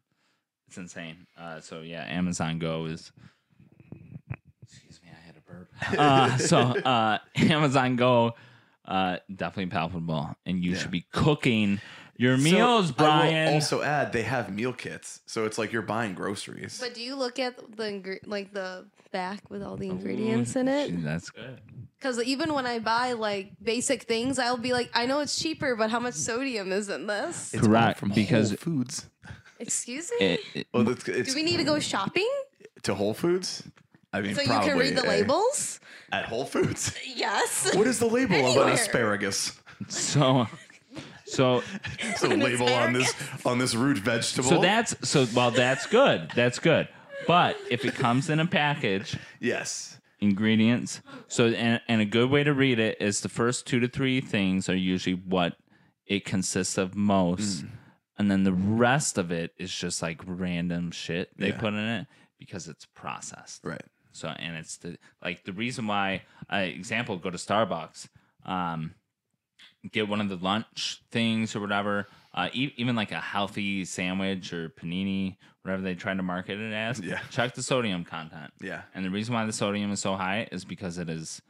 [0.69, 1.27] it's insane.
[1.39, 3.13] Uh, so yeah, Amazon Go is.
[4.63, 5.69] Excuse me, I had a burp.
[5.99, 8.35] Uh, so uh, Amazon Go,
[8.91, 10.78] uh, definitely palpable, and you Yeah.
[10.78, 11.80] should be cooking
[12.18, 15.80] your So, meals, I will also add they have meal kits, so it's like you're
[15.80, 16.78] buying groceries.
[16.78, 20.68] But do you look at the ingre- like the back with all the ingredients in
[20.68, 21.03] it?
[21.03, 21.61] That's good.
[21.99, 25.76] Because even when I buy like basic things, I'll be like, I know it's cheaper,
[25.76, 27.55] but how much sodium is in this?
[27.55, 29.07] It's all Correct, from because- Whole Foods.
[29.59, 30.26] Excuse me.
[30.26, 32.28] It, it- Well, it's, it's do we need to go shopping
[32.82, 33.62] to Whole Foods.
[34.13, 35.81] I mean, so you can read the eh, labels?
[36.13, 36.95] at Whole Foods.
[37.15, 37.75] Yes.
[37.75, 39.61] What is the label of an asparagus?
[39.89, 40.47] so,
[41.25, 41.63] so,
[42.01, 44.49] It's the label on this on this root vegetable.
[44.49, 45.27] so that's so.
[45.35, 46.31] Well, that's good.
[46.35, 46.89] That's good.
[47.27, 50.01] But if it comes in a package, yes.
[50.21, 51.01] ingredients.
[51.29, 54.21] So, and, and a good way to read it is the first two to three
[54.21, 55.57] things are usually what
[56.07, 57.65] it consists of most.
[58.19, 61.59] And then the rest of it is just like random shit they Yeah.
[61.61, 62.07] put in it
[62.39, 63.61] because it's processed.
[63.63, 63.85] Right.
[64.13, 68.09] So, and it's the like the reason why, uh, example, go to Starbucks,
[68.45, 68.95] um,
[69.93, 74.53] get one of the lunch things or whatever, uh, e- even like a healthy sandwich
[74.53, 77.01] or panini, whatever they try to market it as.
[77.01, 77.21] Yeah.
[77.31, 78.53] Check the sodium content.
[78.61, 78.83] Yeah.
[78.95, 81.43] And the reason why the sodium is so high is because it is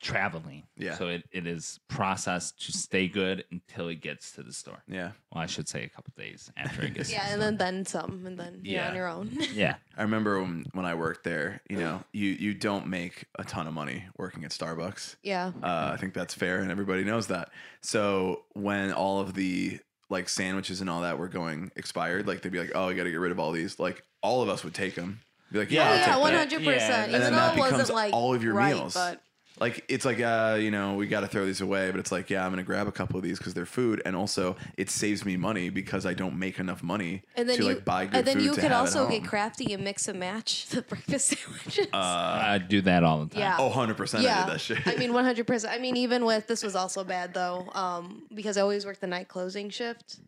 [0.00, 0.64] traveling.
[0.76, 0.94] Yeah.
[0.96, 4.82] So it, it is processed to stay good until it gets to the store.
[4.86, 5.12] Yeah.
[5.32, 7.56] Well, I should say a couple days after it gets Yeah, to and the then
[7.56, 8.88] then some, and then you're Yeah.
[8.90, 9.30] on your own.
[9.54, 9.76] Yeah.
[9.96, 13.66] I remember when, when I worked there, you know, you you don't make a ton
[13.66, 15.16] of money working at Starbucks.
[15.22, 15.52] yeah.
[15.62, 17.48] Uh, I think that's fair, and everybody knows that.
[17.80, 19.78] So when all of the
[20.10, 23.04] like sandwiches and all that were going expired, like they'd be like, "Oh, you got
[23.04, 25.20] to get rid of all these." Like all of us would take them.
[25.50, 26.92] Be like, "Yeah, Yeah, I'll take yeah, that." one hundred percent.
[27.04, 28.94] And Even then though that it wasn't becomes like all of your right, meals.
[28.94, 29.20] but
[29.58, 32.28] Like it's like, uh, you know, we got to throw these away, but it's like,
[32.28, 35.24] yeah, I'm gonna grab a couple of these because they're food, and also it saves
[35.24, 38.18] me money because I don't make enough money and then to you like buy good
[38.18, 41.28] and then food you to could also get crafty and mix and match the breakfast
[41.28, 41.88] sandwiches.
[41.92, 43.40] I do that all the time.
[43.40, 43.56] yeah.
[43.58, 44.24] Oh, 100 percent.
[44.24, 44.86] I yeah, did that shit.
[44.86, 45.72] I mean, one hundred percent.
[45.72, 49.06] I mean, even with this was also bad though, um, because I always worked the
[49.06, 50.18] night closing shift,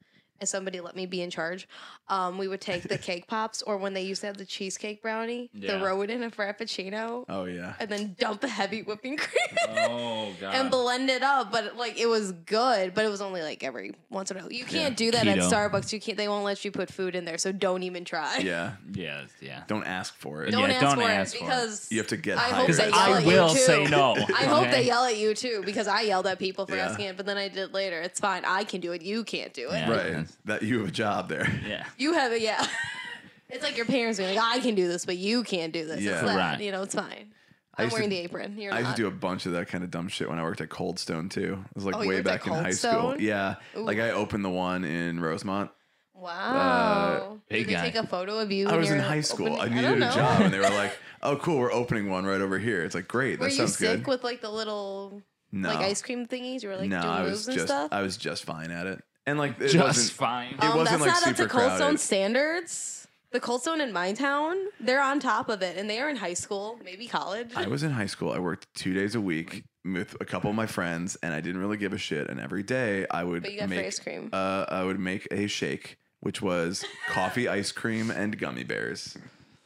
[0.41, 1.69] and somebody let me be in charge,
[2.09, 5.03] um, we would take the cake pops or when they used to have the cheesecake
[5.03, 5.79] brownie, Yeah.
[5.79, 7.75] throw it in a frappuccino, Oh yeah.
[7.81, 9.77] and then dump the heavy whipping cream.
[9.91, 10.55] Oh god.
[10.55, 11.51] and blend it up.
[11.53, 14.53] But like it was good, but it was only like every once in a while.
[14.53, 15.39] You can't do that Keto.
[15.39, 15.93] at Starbucks.
[15.93, 16.17] You can't.
[16.19, 18.39] They won't let you put food in there, so don't even try.
[18.39, 18.73] Yeah.
[18.93, 19.63] yeah, yeah.
[19.67, 20.51] Don't ask for it.
[20.53, 21.49] Don't Yeah, ask don't for ask it for it.
[21.49, 23.61] because You have to get I hope Because they yell I at will you too.
[23.61, 24.15] say no.
[24.17, 26.87] I hope they yell at you too because I yelled at people for Yeah.
[26.89, 28.01] asking it, but then I did later.
[28.01, 28.45] It's fine.
[28.45, 29.03] I can do it.
[29.03, 29.73] You can't do it.
[29.75, 30.25] Yeah.
[30.47, 30.61] Right.
[30.61, 31.49] That you have a job there.
[31.67, 31.85] Yeah.
[31.97, 32.43] You have it.
[32.43, 32.67] Yeah.
[33.49, 36.01] it's like your parents being like, "I can do this, but you can't do this."
[36.01, 36.13] Yeah.
[36.13, 36.61] It's that, Right.
[36.61, 37.33] You know, it's fine.
[37.77, 38.59] I I'm used to- wearing the apron.
[38.59, 38.97] You're I used not.
[38.97, 40.99] to do a bunch of that kind of dumb shit when I worked at Cold
[40.99, 41.65] Stone too.
[41.71, 42.91] It was like Oh, you way worked at back in Cold high school.
[43.13, 43.17] Stone?
[43.21, 43.55] Yeah.
[43.75, 45.71] Like I opened the one in Rosemont.
[46.15, 47.39] wow.
[47.49, 47.85] big Did they guy.
[47.91, 48.67] take a photo of you?
[48.67, 49.55] I when was you in high school.
[49.55, 50.13] opening- I don't needed a know.
[50.15, 53.09] job and they were like, "Oh, cool, we're opening one right over here." It's like,
[53.09, 55.23] "Great, Were that you sounds sick good." with like the little
[55.53, 55.69] no.
[55.69, 56.63] like ice cream thingies?
[56.63, 57.89] You were like no, doing I moves was and just stuff.
[57.93, 59.03] I was just fine at it.
[59.29, 60.55] And like it Just wasn't fine.
[60.55, 63.07] it um, wasn't that's like not up to super Cold Stone standards.
[63.31, 66.17] The Cold Stone in my town, they're on top of it, and they are in
[66.17, 67.51] high school, maybe college.
[67.55, 68.33] I was in high school.
[68.33, 71.61] I worked two days a week with a couple of my friends, and I didn't
[71.61, 72.31] really give a shit.
[72.31, 74.31] And every day, I would But you got free make ice cream.
[74.33, 79.19] Uh, I would make a shake, which was coffee, ice cream, and gummy bears.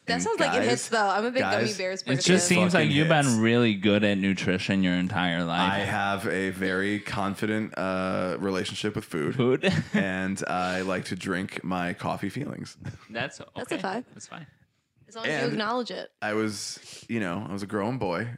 [0.06, 1.08] That And sounds like it hits though.
[1.08, 2.18] I'm a big gummy guys, bears it person.
[2.18, 3.28] It just seems like you've hits.
[3.28, 5.72] been really good at nutrition your entire life.
[5.72, 9.72] I have a very confident uh, relationship with food, Food.
[9.94, 12.76] and I like to drink my coffee feelings.
[13.10, 13.50] That's okay.
[13.56, 14.04] That's a five.
[14.12, 14.46] That's fine.
[15.08, 16.10] as long as you acknowledge it.
[16.20, 18.28] I was, you know, I was a growing boy.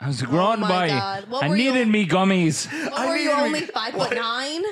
[0.00, 0.88] I was a grown Oh my boy.
[0.88, 1.28] God.
[1.28, 2.66] What I were you- needed me gummies.
[2.90, 4.62] What I were you needed- only five foot nine?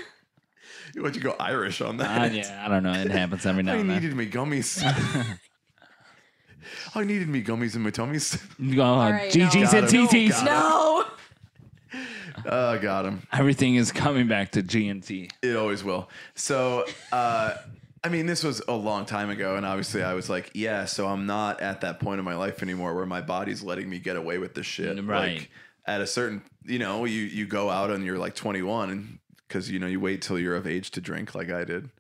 [0.96, 2.32] Why'd you go Irish on that?
[2.32, 2.92] Uh, yeah, I don't know.
[2.92, 3.96] It happens every now I and then.
[3.99, 4.82] I needed me gummies.
[6.94, 8.36] I needed me gummies in my tummies.
[8.74, 9.12] Go on.
[9.12, 9.78] right, GG's no.
[9.78, 10.06] and Got him.
[10.09, 10.42] TT's.
[10.42, 11.04] Got No.
[12.46, 13.22] Uh, got him.
[13.32, 15.28] Everything is coming back to G and T.
[15.42, 16.09] It always will.
[16.34, 17.54] So, uh,
[18.04, 20.84] I mean, this was a long time ago, and obviously, I was like, yeah.
[20.84, 23.98] So I'm not at that point in my life anymore where my body's letting me
[23.98, 25.02] get away with this shit.
[25.04, 25.38] Right.
[25.38, 25.50] Like,
[25.86, 29.70] at a certain, you know, you you go out and you're like 21, and because
[29.70, 31.90] you know you wait till you're of age to drink, like I did.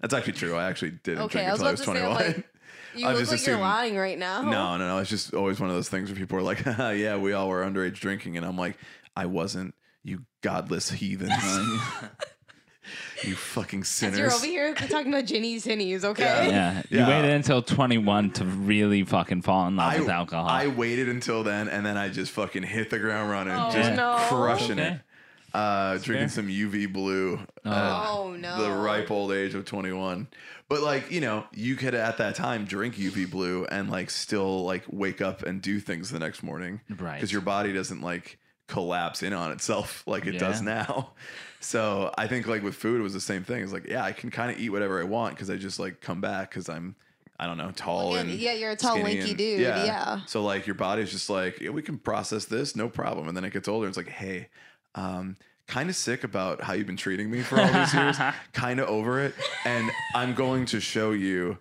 [0.00, 0.56] That's actually true.
[0.56, 2.36] I actually didn't Okay, drink I was until I was about to say, 21.
[2.36, 2.48] like,
[2.94, 4.42] You I look just like you're lying right now.
[4.42, 4.98] No, no, no.
[4.98, 7.62] It's just always one of those things where people are like, "Yeah, we all were
[7.62, 8.76] underage drinking," and I'm like,
[9.16, 9.74] "I wasn't."
[10.04, 11.32] You godless heathens.
[13.24, 14.18] you fucking As sinners.
[14.18, 16.48] you're over here talking about Ginny's Hinnies, okay?
[16.50, 17.08] Yeah, you Yeah.
[17.08, 20.46] waited until 21 to really fucking fall in love I, with alcohol.
[20.48, 23.92] I waited until then, and then I just fucking hit the ground running, Oh, just
[23.94, 24.16] no.
[24.28, 24.94] crushing Okay.
[24.94, 25.00] it.
[25.54, 26.28] Uh, drinking fair.
[26.28, 27.70] some UV blue Oh.
[27.70, 28.62] at Oh, no.
[28.62, 30.28] the ripe old age of 21.
[30.68, 34.64] But like, you know, you could at that time drink UV blue and like still
[34.64, 36.80] like wake up and do things the next morning.
[36.90, 37.14] Right.
[37.14, 40.84] Because your body doesn't like collapse in on itself like it does Yeah.
[40.86, 41.12] now.
[41.60, 43.62] So I think like with food, it was the same thing.
[43.62, 46.00] It's like, yeah, I can kind of eat whatever I want because I just like
[46.02, 46.94] come back because I'm,
[47.40, 50.20] I don't know, tall Yeah, and yeah, you're a tall, skinny lanky and- dude, yeah.
[50.26, 53.26] So like your body's just like, yeah, we can process this, no problem.
[53.28, 53.86] And then it gets older.
[53.86, 54.48] And it's like, hey,
[54.94, 55.36] um,
[55.66, 58.16] kind of sick about how you've been treating me for all these years.
[58.52, 59.34] kind of over it,
[59.64, 61.58] and I'm going to show you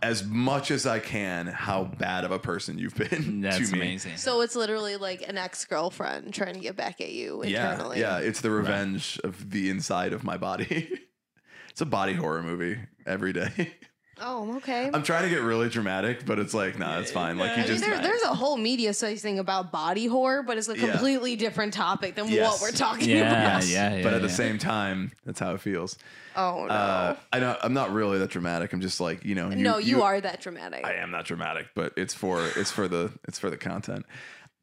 [0.00, 3.80] as much as I can how bad of a person you've been That's to me.
[3.80, 4.16] amazing.
[4.16, 7.98] So it's literally like an ex girlfriend trying to get back at you Yeah, internally.
[8.00, 10.88] yeah, it's the revenge of the inside of my body.
[11.70, 13.72] it's a body horror movie every day.
[14.20, 14.90] Oh, okay.
[14.92, 17.38] I'm trying to get really dramatic, but it's like, nah, it's fine.
[17.38, 20.68] Like you just there, there's a whole media studies thing about body horror, but it's
[20.68, 20.90] a Yeah.
[20.90, 22.48] completely different topic than Yes.
[22.50, 23.62] what we're talking Yeah, about.
[23.62, 24.34] Yes, yeah, yeah, but at the yeah.
[24.34, 25.96] same time, that's how it feels.
[26.36, 28.72] Oh no, Uh, I know I'm not really that dramatic.
[28.72, 29.50] I'm just like you know.
[29.50, 30.84] You, no, you, are that dramatic.
[30.84, 34.06] I am not dramatic, but it's for it's for the it's for the content.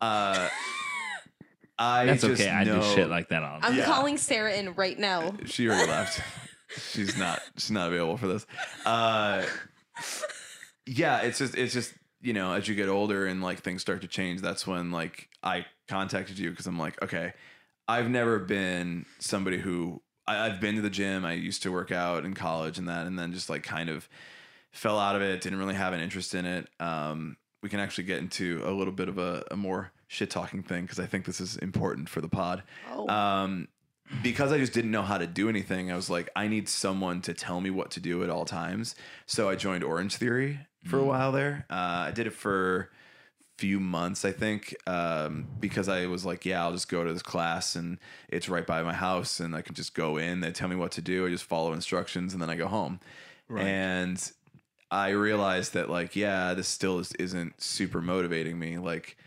[0.01, 0.47] Uh,
[1.77, 2.49] I That's just okay.
[2.49, 3.65] I do shit like that all the.
[3.67, 3.85] I'm yeah.
[3.85, 5.33] calling Sarah in right now.
[5.45, 6.21] She already left.
[6.91, 7.41] She's not.
[7.57, 8.45] She's not available for this.
[8.85, 9.45] Uh,
[10.85, 14.01] yeah, it's just it's just you know as you get older and like things start
[14.01, 14.41] to change.
[14.41, 17.33] That's when like I contacted you because I'm like, okay,
[17.87, 21.25] I've never been somebody who I, I've been to the gym.
[21.25, 24.07] I used to work out in college and that, and then just like kind of
[24.71, 25.41] fell out of it.
[25.41, 26.67] Didn't really have an interest in it.
[26.79, 30.61] Um, we can actually get into a little bit of a, a more shit talking
[30.61, 32.63] thing because I think this is important for the pod.
[32.91, 33.07] Oh.
[33.07, 33.67] Um,
[34.21, 37.21] because I just didn't know how to do anything, I was like, I need someone
[37.21, 38.95] to tell me what to do at all times.
[39.25, 41.65] So I joined Orange Theory for a while there.
[41.69, 42.91] Uh, I did it for
[43.57, 47.11] a few months, I think, um, because I was like, yeah, I'll just go to
[47.11, 47.97] this class and
[48.29, 50.41] it's right by my house and I can just go in.
[50.41, 51.25] They tell me what to do.
[51.25, 52.99] I just follow instructions and then I go home.
[53.65, 54.31] And
[54.91, 58.77] I realized that, like, yeah, this still is, isn't super motivating me.
[58.77, 59.17] Like,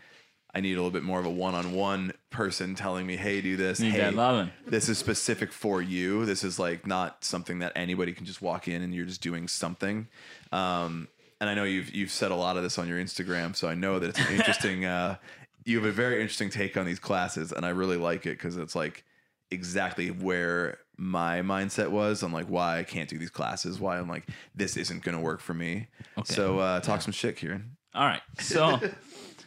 [0.53, 3.79] I need a little bit more of a one-on-one person telling me, "Hey, do this."
[3.79, 4.51] Need hey, that loving.
[4.65, 6.25] this is specific for you.
[6.25, 9.47] This is like not something that anybody can just walk in and you're just doing
[9.47, 10.07] something.
[10.51, 11.07] Um,
[11.39, 13.75] and I know you've you've said a lot of this on your Instagram, so I
[13.75, 14.85] know that it's an interesting.
[14.85, 15.17] uh,
[15.65, 18.57] you have a very interesting take on these classes, and I really like it because
[18.57, 19.03] it's like
[19.51, 24.09] exactly where my mindset was on like why I can't do these classes, why I'm
[24.09, 25.87] like this isn't going to work for me.
[26.17, 26.33] Okay.
[26.33, 27.77] So uh, talk some shit, Kieran.
[27.95, 28.21] All right.
[28.39, 28.79] So,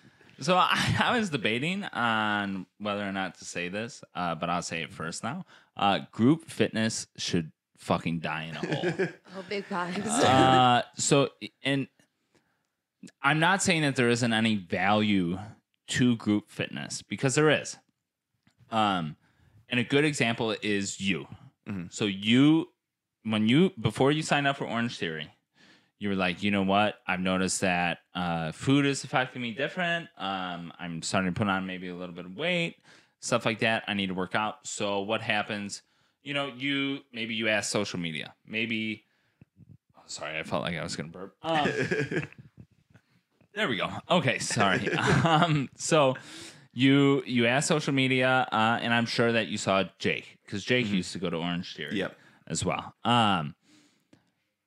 [0.42, 4.62] so I, I was debating on whether or not to say this, uh, but I'll
[4.62, 5.44] say it first now.
[5.76, 9.08] Uh, group fitness should fucking die in a hole.
[9.36, 10.06] Oh, big vibes.
[10.06, 11.30] uh, so,
[11.62, 11.88] and
[13.22, 15.38] I'm not saying that there isn't any value
[15.88, 17.76] to group fitness because there is.
[18.70, 19.16] Um,
[19.68, 21.26] and a good example is you.
[21.88, 22.68] So you,
[23.22, 25.30] when you before you signed up for Orange Theory,
[26.02, 26.96] you were like, you know what?
[27.06, 30.08] I've noticed that uh, food is affecting me different.
[30.18, 32.74] Um, I'm starting to put on maybe a little bit of weight,
[33.20, 33.84] stuff like that.
[33.86, 34.66] I need to work out.
[34.66, 35.82] So what happens?
[36.24, 38.34] You know, you maybe you ask social media.
[38.44, 39.04] Maybe.
[39.96, 41.36] oh, sorry, I felt like I was gonna burp.
[41.40, 41.70] Um,
[43.54, 43.88] there we go.
[44.10, 44.92] Okay, sorry.
[45.24, 46.16] um, so
[46.72, 50.88] you you asked social media, uh, and I'm sure that you saw Jake because Jake
[50.88, 52.16] used to go to Orange Theory Yep.
[52.48, 52.92] as well.
[53.04, 53.54] Um,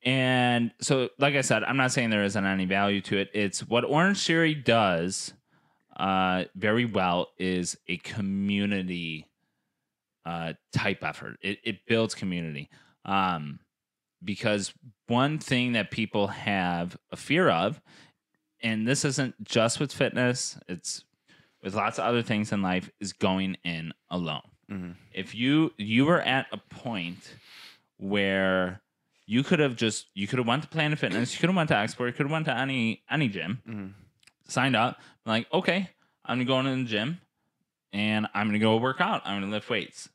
[0.06, 3.30] and so, like I said, I'm not saying there isn't any value to it.
[3.34, 5.34] It's what Orange Theory does
[5.98, 9.28] uh, very well is a community
[10.26, 11.38] uh, type effort.
[11.42, 12.70] It, it builds community.
[13.04, 13.60] Um,
[14.24, 14.74] because
[15.08, 17.82] one thing that people have a fear of,
[18.62, 21.04] and this isn't just with fitness, it's
[21.64, 24.42] with lots of other things in life, is going in alone.
[25.14, 27.36] If you you were at a point
[27.98, 28.82] where
[29.26, 31.70] you could have just you could have went to Planet Fitness, you could have went
[31.70, 33.88] to XSport, you could have went to any any gym, mm-hmm.
[34.48, 35.90] signed up, like okay,
[36.24, 37.22] I'm gonna the gym,
[37.94, 39.22] and I'm gonna go work out.
[39.26, 40.10] I'm gonna lift weights,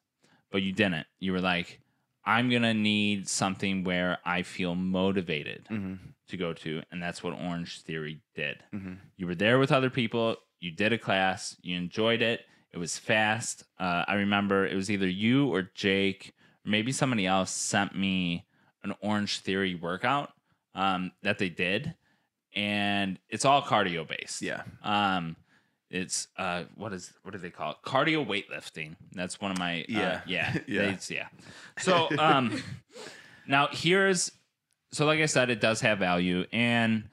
[0.51, 1.07] but you didn't.
[1.19, 1.81] You were like,
[2.25, 5.95] I'm gonna need something where I feel motivated mm-hmm.
[6.29, 8.63] to go to, and that's what Orange Theory did.
[8.75, 8.95] Mm-hmm.
[9.17, 10.37] You were there with other people.
[10.61, 11.57] You did a class.
[11.63, 12.43] You enjoyed it.
[12.73, 13.65] It was fast.
[13.79, 16.35] Uh, I remember it was either you or Jake,
[16.65, 18.47] or maybe somebody else sent me
[18.83, 20.33] an Orange Theory workout
[20.75, 21.95] um, that they did,
[22.55, 24.43] and it's all cardio based.
[24.43, 24.63] Yeah.
[24.83, 25.37] Um,
[25.91, 27.77] it's uh, what is what do they call it?
[27.85, 28.95] Cardio weightlifting.
[29.13, 30.01] That's one of my Yeah.
[30.01, 30.97] uh, yeah Yeah.
[31.11, 31.29] Yeah.
[31.79, 32.63] So um,
[33.47, 34.31] now here's
[34.93, 37.05] so like I said, it does have value, and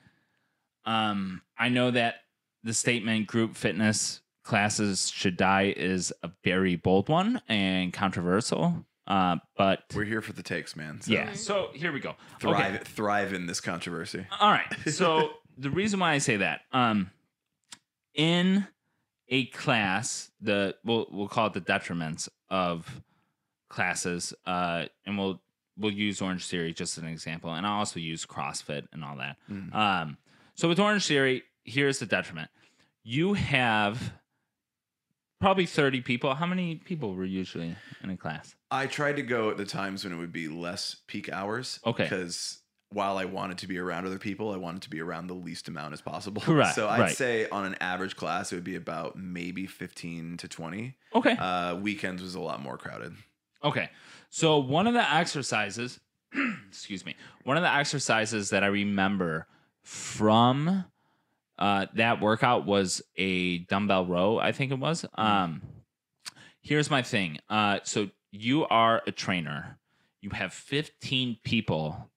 [0.86, 2.16] um, I know that
[2.64, 8.86] the statement group fitness classes should die is a very bold one and controversial.
[9.08, 11.00] Uh, but We're here for the takes, man.
[11.02, 12.16] So yeah, so here we go.
[12.42, 12.84] Thrive Okay.
[12.84, 14.26] thrive in this controversy.
[14.40, 14.68] All right.
[14.92, 17.10] So the reason why I say that, um,
[18.14, 18.68] in
[19.30, 23.02] a class, the we'll we'll call it the detriments of
[23.70, 25.42] classes, uh, and we'll
[25.78, 29.18] we'll use Orange Theory just as an example, and I'll also use CrossFit and all
[29.18, 29.38] that.
[29.74, 30.18] Um,
[30.56, 32.50] so with Orange Theory, here's the detriment:
[33.04, 34.14] you have
[35.40, 36.34] probably thirty people.
[36.36, 38.56] How many people were usually in a class?
[38.72, 41.80] I tried to go at the times when it would be less peak hours.
[41.86, 42.04] Okay.
[42.04, 45.34] Because while I wanted to be around other people, I wanted to be around the
[45.34, 46.42] least amount as possible.
[46.46, 47.16] Correct, So I'd right.
[47.16, 50.96] say on an average class, it would be about maybe 15 to 20.
[51.16, 51.32] Okay.
[51.38, 53.14] Uh, weekends was a lot more crowded.
[53.64, 53.90] Okay.
[54.30, 56.00] So one of the exercises,
[56.70, 59.48] excuse me, one of the exercises that I remember
[59.84, 60.86] from
[61.58, 65.06] uh, that workout was a dumbbell row, I think it was.
[65.16, 65.62] Um,
[66.62, 67.40] here's my thing.
[67.50, 69.80] Uh, so you are a trainer.
[70.22, 72.10] You have 15 people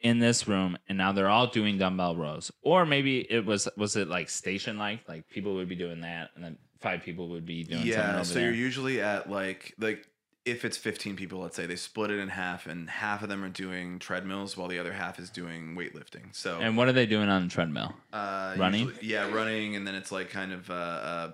[0.00, 3.96] in this room and now they're all doing dumbbell rows or maybe it was was
[3.96, 7.44] it like station like like people would be doing that and then five people would
[7.44, 8.22] be doing something yeah.
[8.22, 8.44] So there.
[8.44, 10.06] you're usually at like, like,
[10.50, 13.44] if it's 15 people, let's say they split it in half, and half of them
[13.44, 16.34] are doing treadmills while the other half is doing weightlifting.
[16.34, 18.86] So and what are they doing on the treadmill Uh, Running?
[18.86, 21.32] usually- yeah, running, and then it's like kind of uh, uh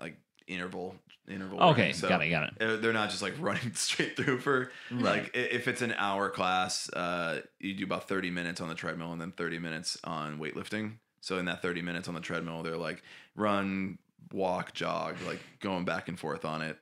[0.00, 0.16] like
[0.46, 0.94] interval
[1.28, 1.60] interval.
[1.60, 1.94] Okay, running.
[1.94, 2.82] So got it, got it.
[2.82, 7.42] They're not just like running straight through for like if it's an hour class, uh,
[7.60, 10.94] you do about thirty minutes on the treadmill and then thirty minutes on weightlifting.
[11.20, 13.02] So in that thirty minutes on the treadmill, they're like
[13.36, 13.98] run,
[14.32, 16.78] walk, jog, like going back and forth on it.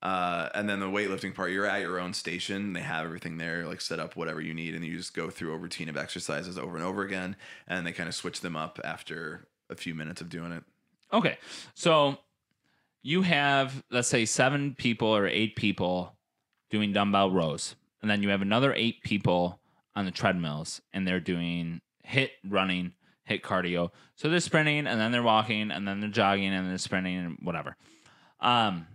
[0.00, 2.72] Uh, and then the weightlifting part, you're at your own station.
[2.72, 5.52] They have everything there, like set up whatever you need, and you just go through
[5.52, 7.36] a routine of exercises over and over again.
[7.66, 10.62] And they kind of switch them up after a few minutes of doing it.
[11.12, 11.38] Okay.
[11.74, 12.18] So
[13.02, 16.14] you have, let's say, seven people or eight people
[16.70, 17.74] doing dumbbell rows.
[18.00, 19.60] And then you have another eight people
[19.96, 22.92] on the treadmills and they're doing HIIT running,
[23.28, 23.90] HIIT cardio.
[24.14, 27.38] So they're sprinting and then they're walking and then they're jogging and they're sprinting and
[27.42, 27.76] whatever.
[28.40, 28.86] Um,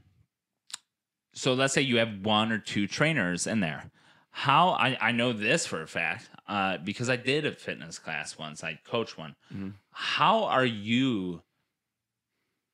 [1.33, 3.91] so let's say you have one or two trainers in there.
[4.31, 8.37] How I, I know this for a fact uh, because I did a fitness class
[8.37, 8.63] once.
[8.63, 9.35] I coached one.
[9.53, 9.73] Mhm.
[9.91, 11.43] How are you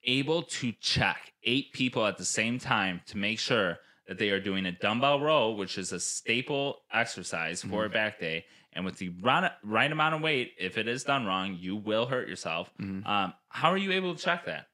[0.03, 4.39] able to check eight people at the same time to make sure that they are
[4.39, 8.97] doing a dumbbell row, which is a staple exercise for a back day, and with
[8.97, 12.71] the right, right amount of weight, if it is done wrong, you will hurt yourself.
[12.79, 13.05] Mhm.
[13.05, 14.67] Um, how are you able to check that?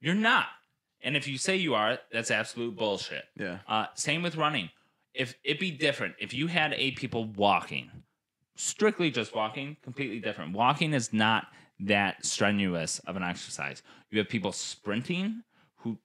[0.00, 0.46] You're not.
[1.02, 3.24] And if you say you are, that's absolute bullshit.
[3.36, 3.58] Yeah.
[3.66, 4.70] Uh, same with running.
[5.14, 7.90] If it be different, if you had eight people walking,
[8.56, 10.52] strictly just walking, completely different.
[10.52, 11.46] Walking is not
[11.80, 13.82] that strenuous of an exercise.
[14.10, 15.42] You have people sprinting
[15.76, 15.98] who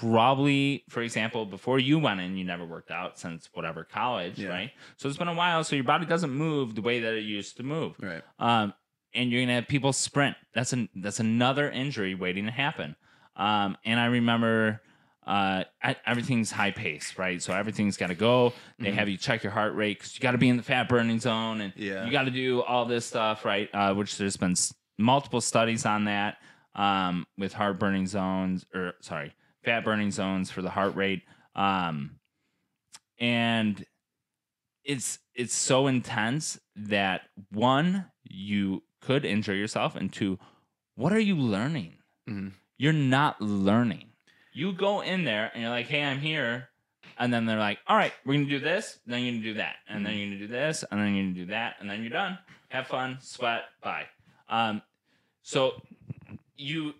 [0.00, 4.48] probably, for example, before you went in, you never worked out since whatever college, Yeah.
[4.48, 4.70] right?
[4.96, 7.56] So it's been a while, so your body doesn't move the way that it used
[7.58, 7.94] to move.
[8.00, 8.22] Right.
[8.38, 8.74] Um,
[9.14, 10.36] and you're gonna have people sprint.
[10.54, 12.96] That's an that's another injury waiting to happen.
[13.40, 14.80] Um, and I remember
[15.26, 15.64] uh,
[16.06, 17.40] everything's high pace, right?
[17.40, 18.52] So everything's got to go.
[18.78, 20.88] They have you check your heart rate because you got to be in the fat
[20.88, 22.04] burning zone, and Yeah.
[22.04, 23.68] you got to do all this stuff, right?
[23.72, 26.36] Uh, which there's been s- multiple studies on that
[26.74, 29.32] um, with heart burning zones, or sorry,
[29.64, 31.22] fat burning zones for the heart rate.
[31.54, 32.16] Um,
[33.18, 33.84] and
[34.84, 37.22] it's it's so intense that
[37.52, 40.38] one you could injure yourself and two
[40.96, 42.52] what are you learning Mhm.
[42.80, 44.06] You're not learning.
[44.54, 46.68] You go in there and you're like hey i'm here.
[47.18, 49.76] And then they're like all right we're gonna do this then you're gonna do that
[49.88, 52.10] and then you're gonna do this and then you're gonna do that and then you're
[52.10, 52.38] done.
[52.68, 54.06] Have fun sweat bye.
[54.48, 54.80] Um,
[55.42, 55.82] so
[56.56, 56.94] you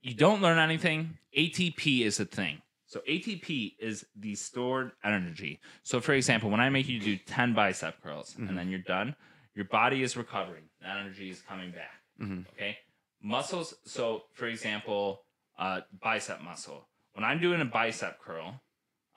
[0.00, 1.18] you don't learn anything.
[1.36, 2.62] Atp is a thing.
[2.86, 5.60] So atp is the stored energy.
[5.82, 8.48] So for example when i make you do 10 bicep curls Mhm.
[8.48, 9.14] and then you're done
[9.54, 10.64] your body is recovering.
[10.82, 11.94] That energy is coming back.
[12.20, 12.46] Mhm.
[12.52, 12.78] okay?
[13.22, 15.24] Muscles so for example
[15.58, 18.60] uh, bicep muscle when i'm doing a bicep curl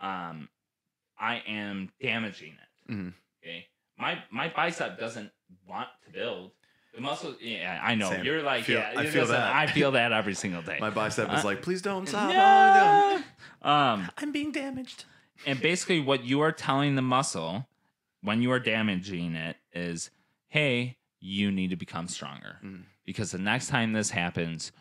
[0.02, 0.50] um,
[1.20, 3.14] i am damaging it Mhm.
[3.44, 3.66] okay
[3.98, 5.32] my my bicep doesn't
[5.68, 6.52] want to build
[6.96, 8.24] the muscle yeah i know Same.
[8.26, 9.54] you're like Feel- yeah I feel listen, that.
[9.56, 12.30] i feel that every single day My bicep is Uh, like, please don't stop.
[12.34, 13.22] no!
[13.70, 15.06] um I'm being damaged.
[15.46, 17.68] and basically what you are telling the muscle
[18.22, 20.10] when you are damaging it is
[20.48, 22.84] hey you need to become stronger Mhm.
[23.06, 24.72] because the next time this happens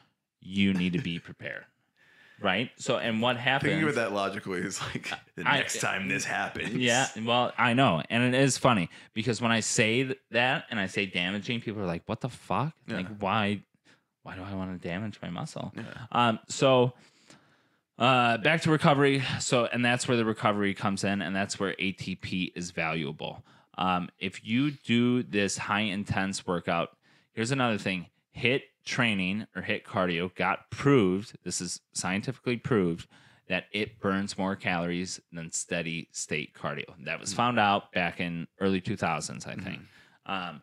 [0.41, 1.65] you need to be prepared
[2.41, 6.09] right so and what happens Thinking with that logically is like the I- next time
[6.09, 6.75] this happens.
[6.75, 10.87] yeah well i know and it is funny because when i say that and i
[10.87, 12.97] say damaging people are like what the fuck Yeah.
[12.99, 13.63] like why
[14.23, 15.83] why do i want to damage my muscle Yeah.
[16.13, 16.93] um, so
[17.99, 19.25] uh, back to recovery.
[19.41, 23.43] So, and that's where the recovery comes in, and that's where ATP is valuable.
[23.77, 26.91] Um, if you do this high intense workout,
[27.33, 28.07] here's another thing:
[28.39, 31.37] HIIT training or HIIT cardio got proved.
[31.45, 33.07] This is scientifically proved
[33.49, 36.85] that it burns more calories than steady state cardio.
[37.05, 39.81] That was found out back in early 2000s, I think.
[40.27, 40.63] Um,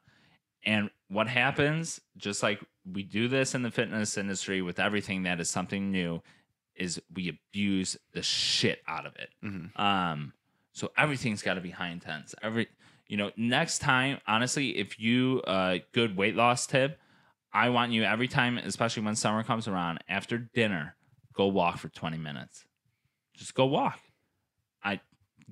[0.63, 2.59] and what happens, just like
[2.91, 6.21] we do this in the fitness industry with everything that is something new,
[6.75, 9.29] is we abuse the shit out of it.
[9.43, 9.79] Mhm.
[9.79, 10.33] Um,
[10.73, 12.35] so everything's got to be high intense.
[12.43, 12.67] Every,
[13.07, 16.99] you know, next time, honestly, if you uh good weight loss tip,
[17.55, 20.97] I want you every time, especially when summer comes around, after dinner,
[21.33, 22.65] go walk for 20 minutes.
[23.33, 23.97] Just go walk.
[24.83, 24.99] I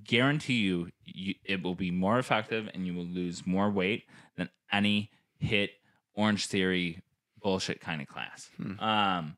[0.04, 4.04] guarantee you, you it will be more effective and you will lose more weight
[4.36, 5.70] than any HIIT
[6.14, 7.02] Orange Theory
[7.42, 8.50] bullshit kind of class.
[8.58, 8.80] Hmm.
[8.82, 9.38] Um,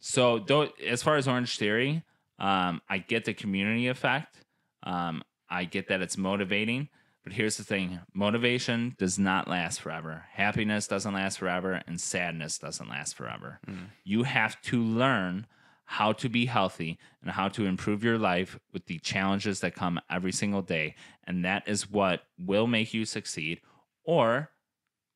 [0.00, 2.02] so though, as far as Orange Theory,
[2.40, 4.38] um, I get the community effect.
[4.82, 6.88] Um, I get that it's motivating,
[7.24, 10.24] but here's the thing: motivation does not last forever.
[10.32, 13.60] Happiness doesn't last forever, and sadness doesn't last forever.
[14.04, 15.46] You have to learn
[15.84, 20.00] how to be healthy and how to improve your life with the challenges that come
[20.08, 20.94] every single day,
[21.24, 23.60] and that is what will make you succeed
[24.04, 24.50] or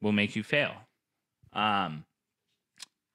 [0.03, 0.73] will make you fail.
[1.53, 2.05] Um,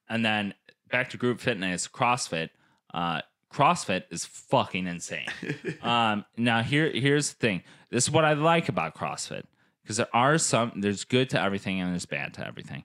[0.09, 0.53] and then
[0.89, 2.49] back to group fitness, CrossFit.
[2.93, 3.21] Uh,
[3.53, 5.27] CrossFit is fucking insane.
[5.81, 7.63] um, now here here's the thing.
[7.89, 9.43] This is what I like about CrossFit
[9.81, 12.83] because there are some there's good to everything and there's bad to everything.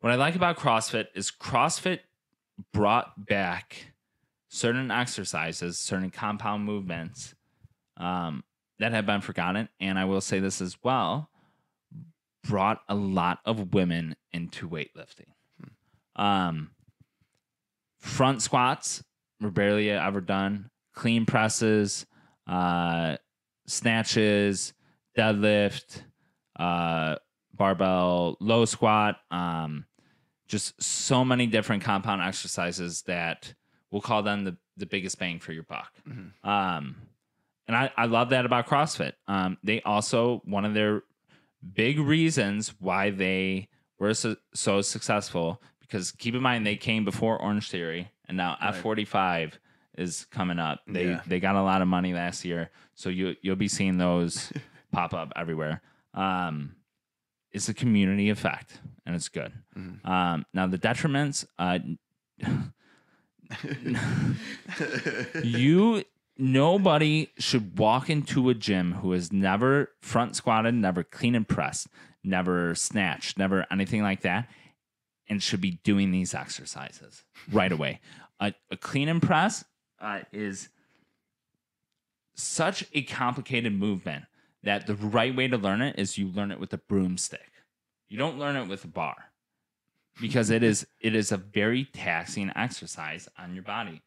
[0.00, 2.00] What I like about CrossFit is CrossFit
[2.72, 3.94] brought back
[4.48, 7.34] certain exercises, certain compound movements
[7.96, 8.44] um,
[8.78, 9.68] that have been forgotten.
[9.80, 11.30] And I will say this as well
[12.44, 15.32] brought a lot of women into weightlifting.
[16.16, 16.70] Um,
[17.98, 19.02] front squats
[19.40, 20.70] were barely ever done.
[20.94, 22.06] Clean presses,
[22.46, 23.16] uh,
[23.66, 24.72] snatches,
[25.16, 26.02] deadlift,
[26.58, 27.16] uh,
[27.52, 29.86] barbell low squat, um,
[30.48, 33.54] just so many different compound exercises that
[33.90, 35.92] we'll call them the, the biggest bang for your buck.
[36.42, 36.96] Um,
[37.66, 39.12] and I, I love that about CrossFit.
[39.26, 41.02] Um, they also, one of their
[41.72, 47.40] big reasons why they were so, so successful, because keep in mind, they came before
[47.40, 49.52] Orange Theory and now F45
[49.96, 50.80] is coming up.
[50.86, 51.20] They, Yeah.
[51.26, 52.70] they got a lot of money last year.
[52.94, 54.52] So you, you'll be seeing those
[54.92, 55.82] pop up everywhere.
[56.14, 56.76] Um,
[57.52, 59.52] it's a community effect and it's good.
[60.04, 61.78] Um, now the detriments, uh,
[65.42, 66.04] you
[66.36, 71.88] nobody should walk into a gym who has never front squatted, never clean and pressed,
[72.22, 74.48] never snatched, never anything like that,
[75.28, 78.00] and should be doing these exercises right away.
[78.40, 79.64] A, a clean and press
[80.00, 80.68] uh, is
[82.34, 84.24] such a complicated movement
[84.62, 87.52] that the right way to learn it is you learn it with a broomstick.
[88.08, 89.30] You don't learn it with a bar
[90.20, 94.02] because it is it is a very taxing exercise on your body.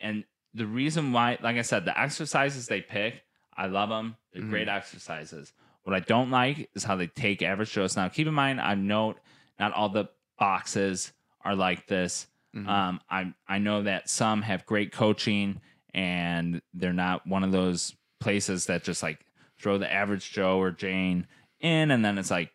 [0.00, 0.24] And
[0.54, 3.22] the reason why, like I said, the exercises they pick,
[3.56, 4.16] I love them.
[4.32, 5.52] They're great exercises.
[5.84, 7.96] What I don't like is how they take average Joes.
[7.96, 9.18] Now, keep in mind, I note
[9.58, 11.12] not all the boxes
[11.44, 12.26] are like this.
[12.54, 15.60] Um, I I know that some have great coaching
[15.94, 19.24] and they're not one of those places that just like
[19.58, 21.26] throw the average Joe or Jane
[21.60, 22.50] in and then it's like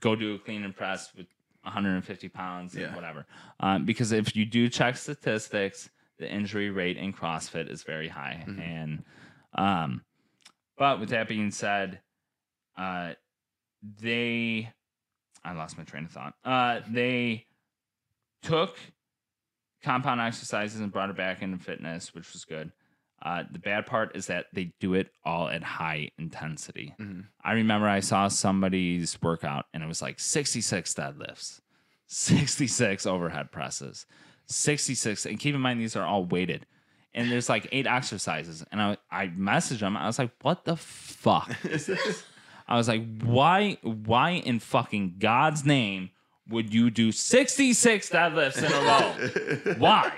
[0.00, 1.26] go do a clean and press with
[1.62, 2.94] 150 pounds and Yeah.
[2.94, 3.26] whatever.
[3.60, 8.44] Um, because if you do check statistics, the injury rate in CrossFit is very high.
[8.46, 9.04] And
[9.54, 10.02] um,
[10.76, 12.00] but with that being said,
[12.76, 13.12] uh,
[14.00, 14.70] they
[15.44, 16.34] I lost my train of thought.
[16.44, 17.46] Uh, they
[18.42, 18.76] took
[19.86, 22.72] compound exercises and brought it back into fitness, which was good.
[23.22, 26.92] Uh, the bad part is that they do it all at high intensity.
[27.42, 31.60] I remember I saw somebody's workout and it was like 66 deadlifts,
[32.08, 34.06] 66 overhead presses,
[34.46, 35.24] 66.
[35.24, 36.66] And keep in mind, these are all weighted.
[37.14, 38.64] And there's like eight exercises.
[38.72, 39.96] And I, I messaged them.
[39.96, 42.24] I was like, what the fuck is this?
[42.68, 46.10] I was like, why, why in fucking God's name
[46.48, 49.74] would you do 66 deadlifts in a row?
[49.78, 50.12] why?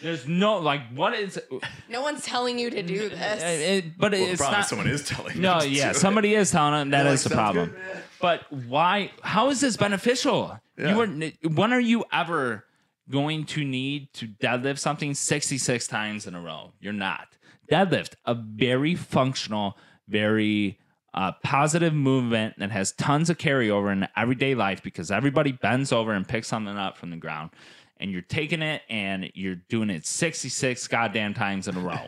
[0.00, 1.40] There's no, like, what is,
[1.88, 3.42] No one's telling you to do this.
[3.42, 4.68] Uh, it- but Well, it's problem not.
[4.68, 7.30] someone is telling No, you yeah, do somebody is telling them that They're is like,
[7.30, 7.70] the problem.
[7.70, 7.80] good.
[8.20, 9.10] But why?
[9.22, 10.58] How is this beneficial?
[10.76, 10.94] Yeah.
[10.94, 11.48] You are.
[11.50, 12.64] When are you ever
[13.10, 16.72] going to need to deadlift something sixty-six times in a row?
[16.80, 17.28] You're not.
[17.70, 19.76] Deadlift, a very functional,
[20.08, 20.78] very
[21.18, 26.12] uh, positive movement that has tons of carryover in everyday life because everybody bends over
[26.12, 27.50] and picks something up from the ground,
[27.96, 31.98] and you're taking it and you're doing it sixty-six goddamn times in a row.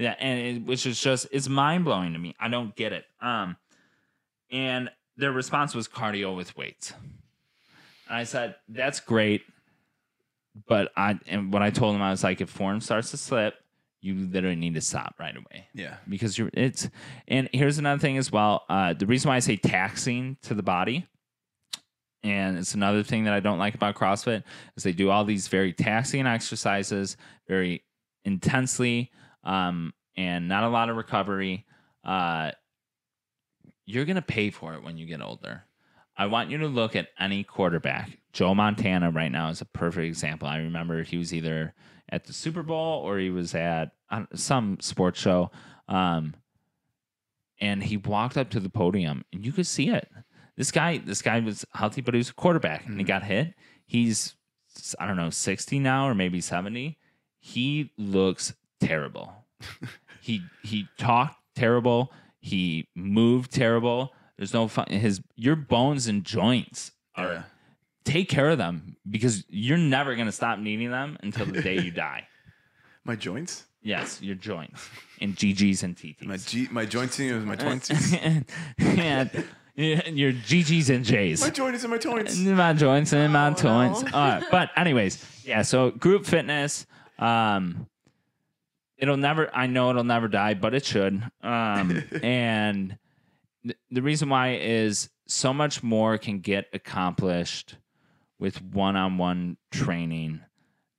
[0.00, 2.36] Yeah, and it, which is just it's mind blowing to me.
[2.38, 3.04] I don't get it.
[3.20, 3.56] Um,
[4.48, 6.92] and their response was cardio with weights.
[8.08, 9.42] And I said, "That's great,"
[10.68, 13.56] but I and what I told them I was like, if form starts to slip,
[14.00, 15.96] you literally need to stop right away Yeah.
[16.08, 16.88] because you're it's.
[17.26, 18.64] And here's another thing as well.
[18.68, 21.06] Uh, the reason why I say taxing to the body.
[22.24, 24.42] And it's another thing that I don't like about CrossFit
[24.76, 27.84] is they do all these very taxing exercises, very
[28.24, 29.10] intensely,
[29.44, 31.64] um, and not a lot of recovery.
[32.04, 32.50] Uh,
[33.86, 35.62] you're gonna pay for it when you get older.
[36.16, 38.18] I want you to look at any quarterback.
[38.32, 40.48] Joe Montana right now is a perfect example.
[40.48, 41.72] I remember he was either
[42.10, 43.90] at the Super Bowl or he was at
[44.34, 45.50] some sports show,
[45.88, 46.34] um,
[47.60, 50.08] and he walked up to the podium, and you could see it.
[50.56, 53.54] This guy, this guy was healthy, but he was a quarterback, and he got hit.
[53.86, 54.34] He's
[54.98, 56.98] I don't know, sixty now or maybe seventy.
[57.40, 59.32] He looks terrible.
[60.20, 62.12] he he talked terrible.
[62.40, 64.12] He moved terrible.
[64.36, 64.86] There's no fun.
[64.88, 67.42] His your bones and joints are Yeah.
[68.08, 71.90] Take care of them because you're never gonna stop needing them until the day you
[72.08, 72.26] die.
[73.04, 73.64] My joints?
[73.82, 74.88] Yes, your joints
[75.20, 76.24] and GGs and TTs.
[76.24, 78.12] My G, my joints and my twenties.
[78.14, 78.44] and,
[79.76, 81.40] and your GGs and J's.
[81.40, 82.36] my joints and my joints.
[82.38, 84.02] In my joints and my Oh, joints.
[84.02, 84.10] no.
[84.12, 85.62] All right, but anyways, yeah.
[85.62, 86.86] So group fitness,
[87.18, 87.86] um,
[88.96, 89.48] it'll never.
[89.54, 91.22] I know it'll never die, but it should.
[91.42, 92.98] Um, and
[93.62, 97.76] th- the reason why is so much more can get accomplished
[98.38, 100.40] with one-on-one training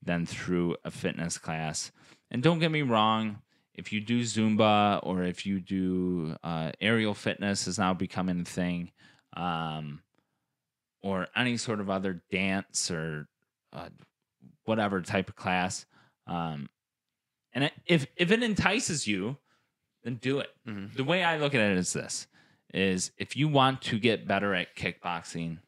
[0.03, 1.91] than through a fitness class.
[2.31, 3.41] And don't get me wrong,
[3.73, 8.45] if you do Zumba or if you do uh, aerial fitness is now becoming a
[8.45, 8.91] thing,
[9.35, 10.01] um,
[11.01, 13.27] or any sort of other dance or
[13.71, 13.89] uh,
[14.65, 15.85] whatever type of class.
[16.27, 16.69] Um,
[17.53, 19.37] and if if it entices you,
[20.03, 20.49] then do it.
[20.67, 20.93] Mhm.
[20.93, 22.27] The way I look at it is this:
[22.73, 25.59] is if you want to get better at kickboxing,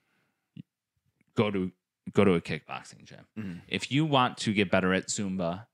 [1.36, 1.72] go to
[2.14, 3.26] go to a kickboxing gym.
[3.38, 3.62] Mhm.
[3.68, 5.68] If you want to get better at Zumba,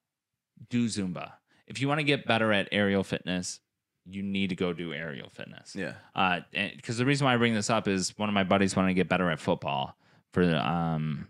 [0.69, 1.34] do Zumba.
[1.67, 3.59] If you want to get better at aerial fitness,
[4.05, 5.75] you need to go do aerial fitness.
[5.75, 5.93] Yeah.
[6.15, 6.41] Uh,
[6.75, 8.93] because the reason why I bring this up is one of my buddies wanted to
[8.93, 9.97] get better at football
[10.34, 11.27] for um,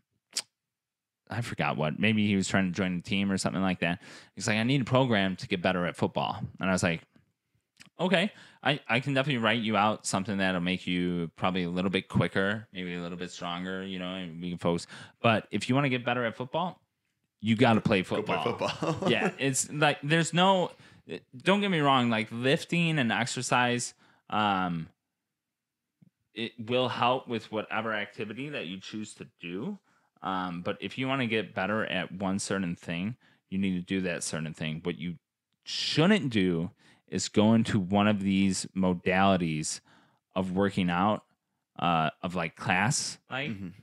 [1.29, 1.99] I forgot what.
[1.99, 3.99] Maybe he was trying to join a team or something like that.
[4.35, 7.01] He's like, I need a program to get better at football, and I was like,
[7.99, 8.31] okay,
[8.63, 12.07] I I can definitely write you out something that'll make you probably a little bit
[12.07, 14.87] quicker, maybe a little bit stronger, you know, and we can focus.
[15.21, 16.79] But if you want to get better at football,
[17.41, 18.69] you got to play Go play football.
[18.69, 19.09] football.
[19.11, 20.71] yeah, it's like there's no.
[21.41, 22.09] Don't get me wrong.
[22.09, 23.93] Like lifting and exercise,
[24.29, 24.89] um,
[26.33, 29.77] it will help with whatever activity that you choose to do.
[30.21, 33.15] Um, but if you want to get better at one certain thing,
[33.49, 34.81] you need to do that certain thing.
[34.83, 35.15] What you
[35.63, 36.71] shouldn't do
[37.07, 39.79] is go into one of these modalities
[40.35, 41.23] of working out,
[41.79, 43.73] uh, of like class, like Mhm.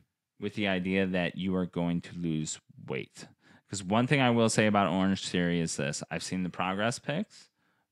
[0.40, 3.26] with the idea that you are going to lose weight.
[3.66, 6.98] Because one thing I will say about Orange Theory is this: I've seen the progress
[6.98, 7.48] pics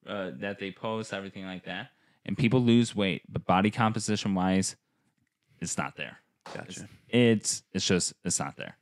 [0.06, 1.90] uh, that they post, everything like that,
[2.24, 4.76] and people lose weight, but body composition wise,
[5.60, 6.18] it's not there.
[6.54, 6.88] Gotcha.
[7.09, 8.76] It's it's just it's not there.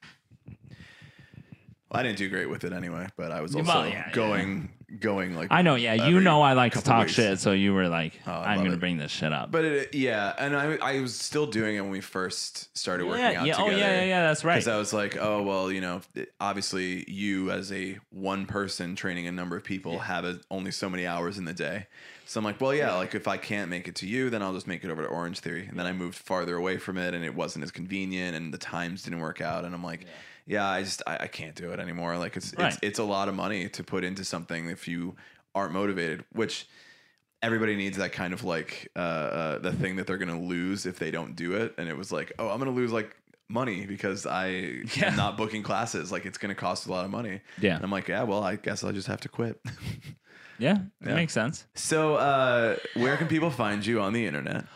[1.90, 4.12] Well, I didn't do great with it anyway, but I was also yeah, yeah.
[4.12, 7.12] going going like I know, yeah, you every know I like to couple talk weeks.
[7.12, 8.81] shit, so you were like, Oh, I I'm love gonna it.
[8.81, 9.51] bring this shit up.
[9.53, 13.23] But it, yeah, and I I was still doing it when we first started working
[13.23, 13.79] yeah, out yeah, oh together.
[13.79, 14.55] yeah, yeah, yeah, that's right.
[14.55, 18.97] Because I was like, oh well, you know, it- obviously you as a one person
[18.97, 21.87] training a number of people have a, only so many hours in the day.
[22.27, 24.55] So I'm like, well, yeah, like if I can't make it to you, then I'll
[24.55, 25.67] just make it over to Orange Theory.
[25.69, 28.59] And then I moved farther away from it, and it wasn't as convenient, and the
[28.59, 29.65] times didn't work out.
[29.65, 30.07] And I'm like,
[30.55, 32.18] yeah, I just I, I can't do it anymore.
[32.18, 32.66] Like it's Right.
[32.72, 35.14] it's it's a lot of money to put into something if you
[35.55, 36.66] aren't motivated, which
[37.43, 40.98] everybody needs that kind of like uh, uh the thing that they're gonna lose if
[40.98, 43.16] they don't do it and it was like oh i'm gonna lose like
[43.48, 44.48] money because i
[44.97, 45.06] Yeah.
[45.12, 47.77] am not booking classes like it's gonna cost a lot of money Yeah.
[47.77, 49.59] and i'm like yeah well i guess i'll just have to quit
[50.59, 51.14] yeah, that Yeah.
[51.14, 51.64] makes sense.
[51.74, 54.66] so uh where can people find you on the internet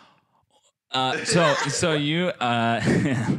[0.95, 2.81] Uh, so so you uh,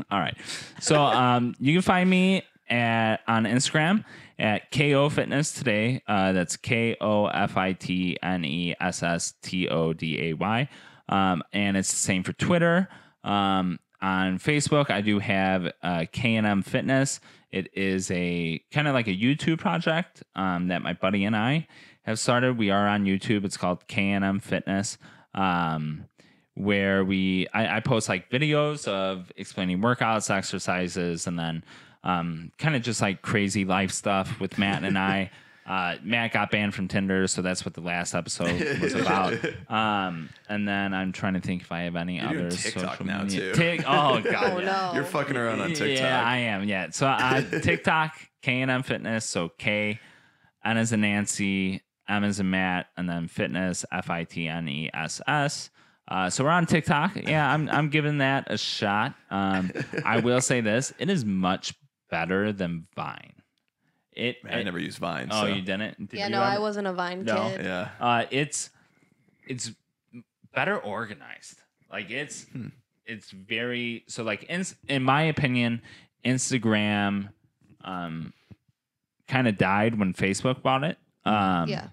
[0.11, 0.37] all right.
[0.81, 4.03] So um, you can find me at on Instagram
[4.37, 6.01] at ko fitness today.
[6.07, 10.33] Uh, that's k o f i t n e s s t o d a
[10.33, 10.69] y.
[11.07, 12.89] Um, and it's the same for Twitter.
[13.23, 17.19] Um, on Facebook, I do have uh, K&M Fitness.
[17.51, 21.67] It is a kind of like a YouTube project um, that my buddy and I
[22.03, 22.57] have started.
[22.57, 23.45] We are on YouTube.
[23.45, 24.97] It's called K&M Fitness.
[25.33, 26.05] Um,
[26.55, 31.63] where we I, I post like videos of explaining workouts, exercises, and then
[32.03, 35.31] um, kind of just like crazy life stuff with Matt and I.
[35.67, 39.33] Uh, Matt got banned from Tinder, so that's what the last episode was about.
[39.67, 43.05] Um, and then I'm trying to think if I have any You're other TikTok social
[43.07, 43.51] now, media.
[43.51, 43.59] too.
[43.77, 44.65] Tik- oh god, Oh yeah.
[44.65, 44.91] no.
[44.93, 46.65] you're fucking around on tiktok Yeah, I am.
[46.65, 46.91] Yeah.
[46.91, 48.11] So uh, TikTok,
[48.43, 49.25] K and M Fitness.
[49.25, 49.99] So K,
[50.63, 54.69] N as in Nancy, M as in Matt, and then Fitness, F I T N
[54.69, 55.71] E S S.
[56.07, 57.15] Uh, so we're on TikTok.
[57.15, 59.15] Yeah, I'm I'm giving that a shot.
[59.31, 59.71] Um,
[60.05, 61.73] I will say this: it is much
[62.09, 63.33] better than Vine.
[64.11, 64.41] It.
[64.43, 65.47] Man, i never used vine Oh, so.
[65.47, 66.09] you didn't?
[66.09, 67.49] Did yeah, you no, I wasn't a Vine No.
[67.49, 67.65] kid.
[67.65, 68.69] yeah Uh, it's
[69.45, 69.71] it's
[70.53, 71.59] better organized.
[71.91, 72.67] Like it's Hmm.
[73.05, 75.81] it's very so like in in my opinion,
[76.23, 77.29] Instagram
[77.83, 78.31] um
[79.27, 80.97] kind of died when Facebook bought it.
[81.25, 81.87] Um Yeah.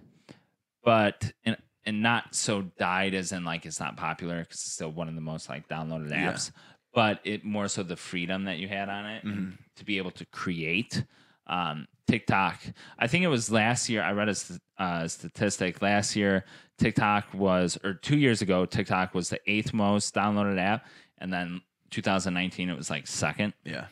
[0.84, 4.90] but and and not so died as in like it's not popular because it's still
[4.92, 6.32] one of the most like downloaded Yeah.
[6.32, 6.50] apps.
[6.94, 9.56] But it more so the freedom that you had on it Mhm.
[9.76, 11.04] to be able to create.
[11.46, 12.60] Um, TikTok.
[12.98, 14.02] I think it was last year.
[14.02, 15.80] I read a st- uh, statistic.
[15.80, 16.44] Last year,
[16.78, 20.86] TikTok was, or two years ago, TikTok was the eighth most downloaded app,
[21.18, 23.54] and then 2019 it was like second.
[23.64, 23.86] yeah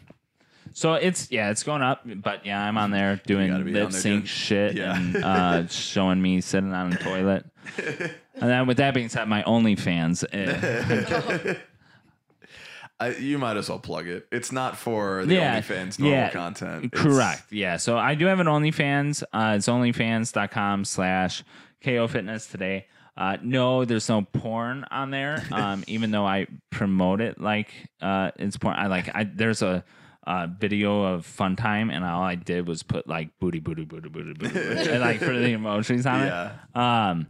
[0.73, 2.03] So it's yeah, it's going up.
[2.05, 4.97] But yeah, I'm on there doing gotta be on lip there sync doing- shit Yeah.
[4.97, 7.45] and uh, showing me sitting on a toilet.
[7.77, 10.25] and then with that being said, my OnlyFans.
[10.33, 11.55] eh,
[13.01, 16.31] I, you might as well plug it it's not for the Yeah, OnlyFans normal yeah,
[16.31, 17.51] content It's- Correct.
[17.51, 17.77] Yeah.
[17.79, 19.23] So I do have an OnlyFans.
[19.33, 21.43] Uh, it's onlyfans.com slash
[21.83, 22.87] KO Fitness today.
[23.17, 25.43] Uh, no, there's no porn on there.
[25.51, 27.69] Um, even though I promote it like
[28.03, 28.77] uh, it's porn.
[28.77, 29.83] I like I there's a
[30.27, 34.09] uh, video of fun time and all I did was put like booty booty booty
[34.09, 36.77] booty booty, booty and like for the emojis on yeah it.
[36.79, 37.27] Um,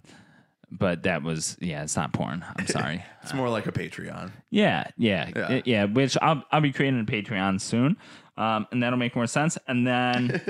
[0.72, 2.44] but that was yeah, it's not porn.
[2.56, 3.04] I'm sorry.
[3.22, 5.50] it's more like a patreon Yeah, yeah, Yeah.
[5.50, 5.62] yeah.
[5.64, 7.96] yeah which I'll I'll be creating a Patreon soon,
[8.36, 9.58] um, and that'll make more sense.
[9.66, 10.40] And then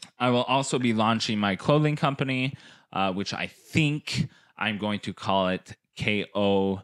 [0.18, 2.54] I will also be launching my clothing company,
[2.92, 6.82] uh, which I think I'm going to call it KO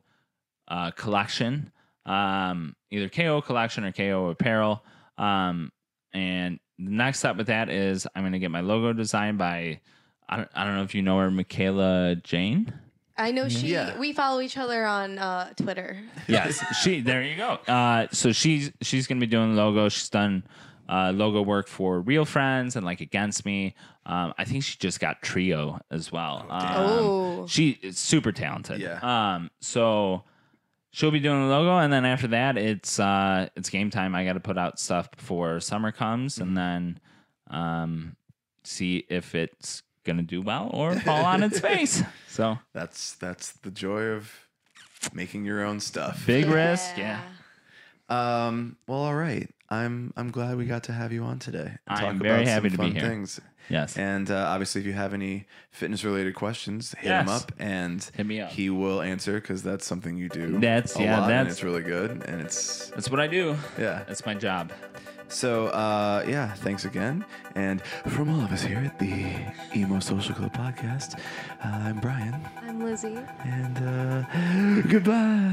[0.68, 1.72] uh, collection,
[2.06, 4.84] um, either KO collection or KO apparel.
[5.18, 5.72] Um,
[6.12, 9.80] and the next step with that is I'm going to get my logo designed by,
[10.28, 12.72] I don't, I don't know if you know her, Michaela Jane.
[13.18, 13.68] I know she.
[13.68, 13.98] Yeah.
[13.98, 15.98] We follow each other on uh, Twitter.
[16.28, 17.00] Yes, she.
[17.00, 17.52] There you go.
[17.66, 19.88] Uh, so she's she's gonna be doing the logo.
[19.88, 20.42] She's done
[20.88, 23.74] uh, logo work for Real Friends and like Against Me.
[24.04, 26.46] Um, I think she just got Trio as well.
[26.50, 27.46] Um, Oh.
[27.48, 28.80] she is super talented.
[28.80, 28.98] Yeah.
[29.36, 30.24] Um, so
[30.96, 34.14] she'll be doing the logo, and then after that, it's uh, it's game time.
[34.14, 36.98] I got to put out stuff before summer comes, and then
[37.50, 38.16] um,
[38.64, 42.02] see if it's gonna do well or fall on its face.
[42.28, 44.32] So That's that's the joy of
[45.12, 46.24] making your own stuff.
[46.26, 46.96] big risk.
[46.96, 47.20] Yeah.
[48.08, 48.76] Um.
[48.86, 49.50] Well, all right.
[49.68, 51.72] I'm I'm glad we got to have you on today.
[51.88, 53.02] and I'm very some happy to be fun here.
[53.08, 53.40] Things.
[53.68, 53.96] Yes.
[53.96, 58.26] And uh, obviously, if you have any fitness related questions, hit him up and Hit
[58.26, 58.50] me up.
[58.50, 60.58] he will answer because that's something you do.
[60.60, 63.56] That's- a yeah, lot, and that's- it's really good and it's That's what I do.
[63.78, 64.04] yeah.
[64.06, 64.72] That's my job.
[65.28, 67.24] So uh, yeah, thanks again.
[67.56, 69.26] And from all of us here at the
[69.74, 71.18] Emo Social Club podcast,
[71.64, 73.18] uh, I'm Brian, I'm Lizzie.
[73.44, 75.52] and uh, goodbye.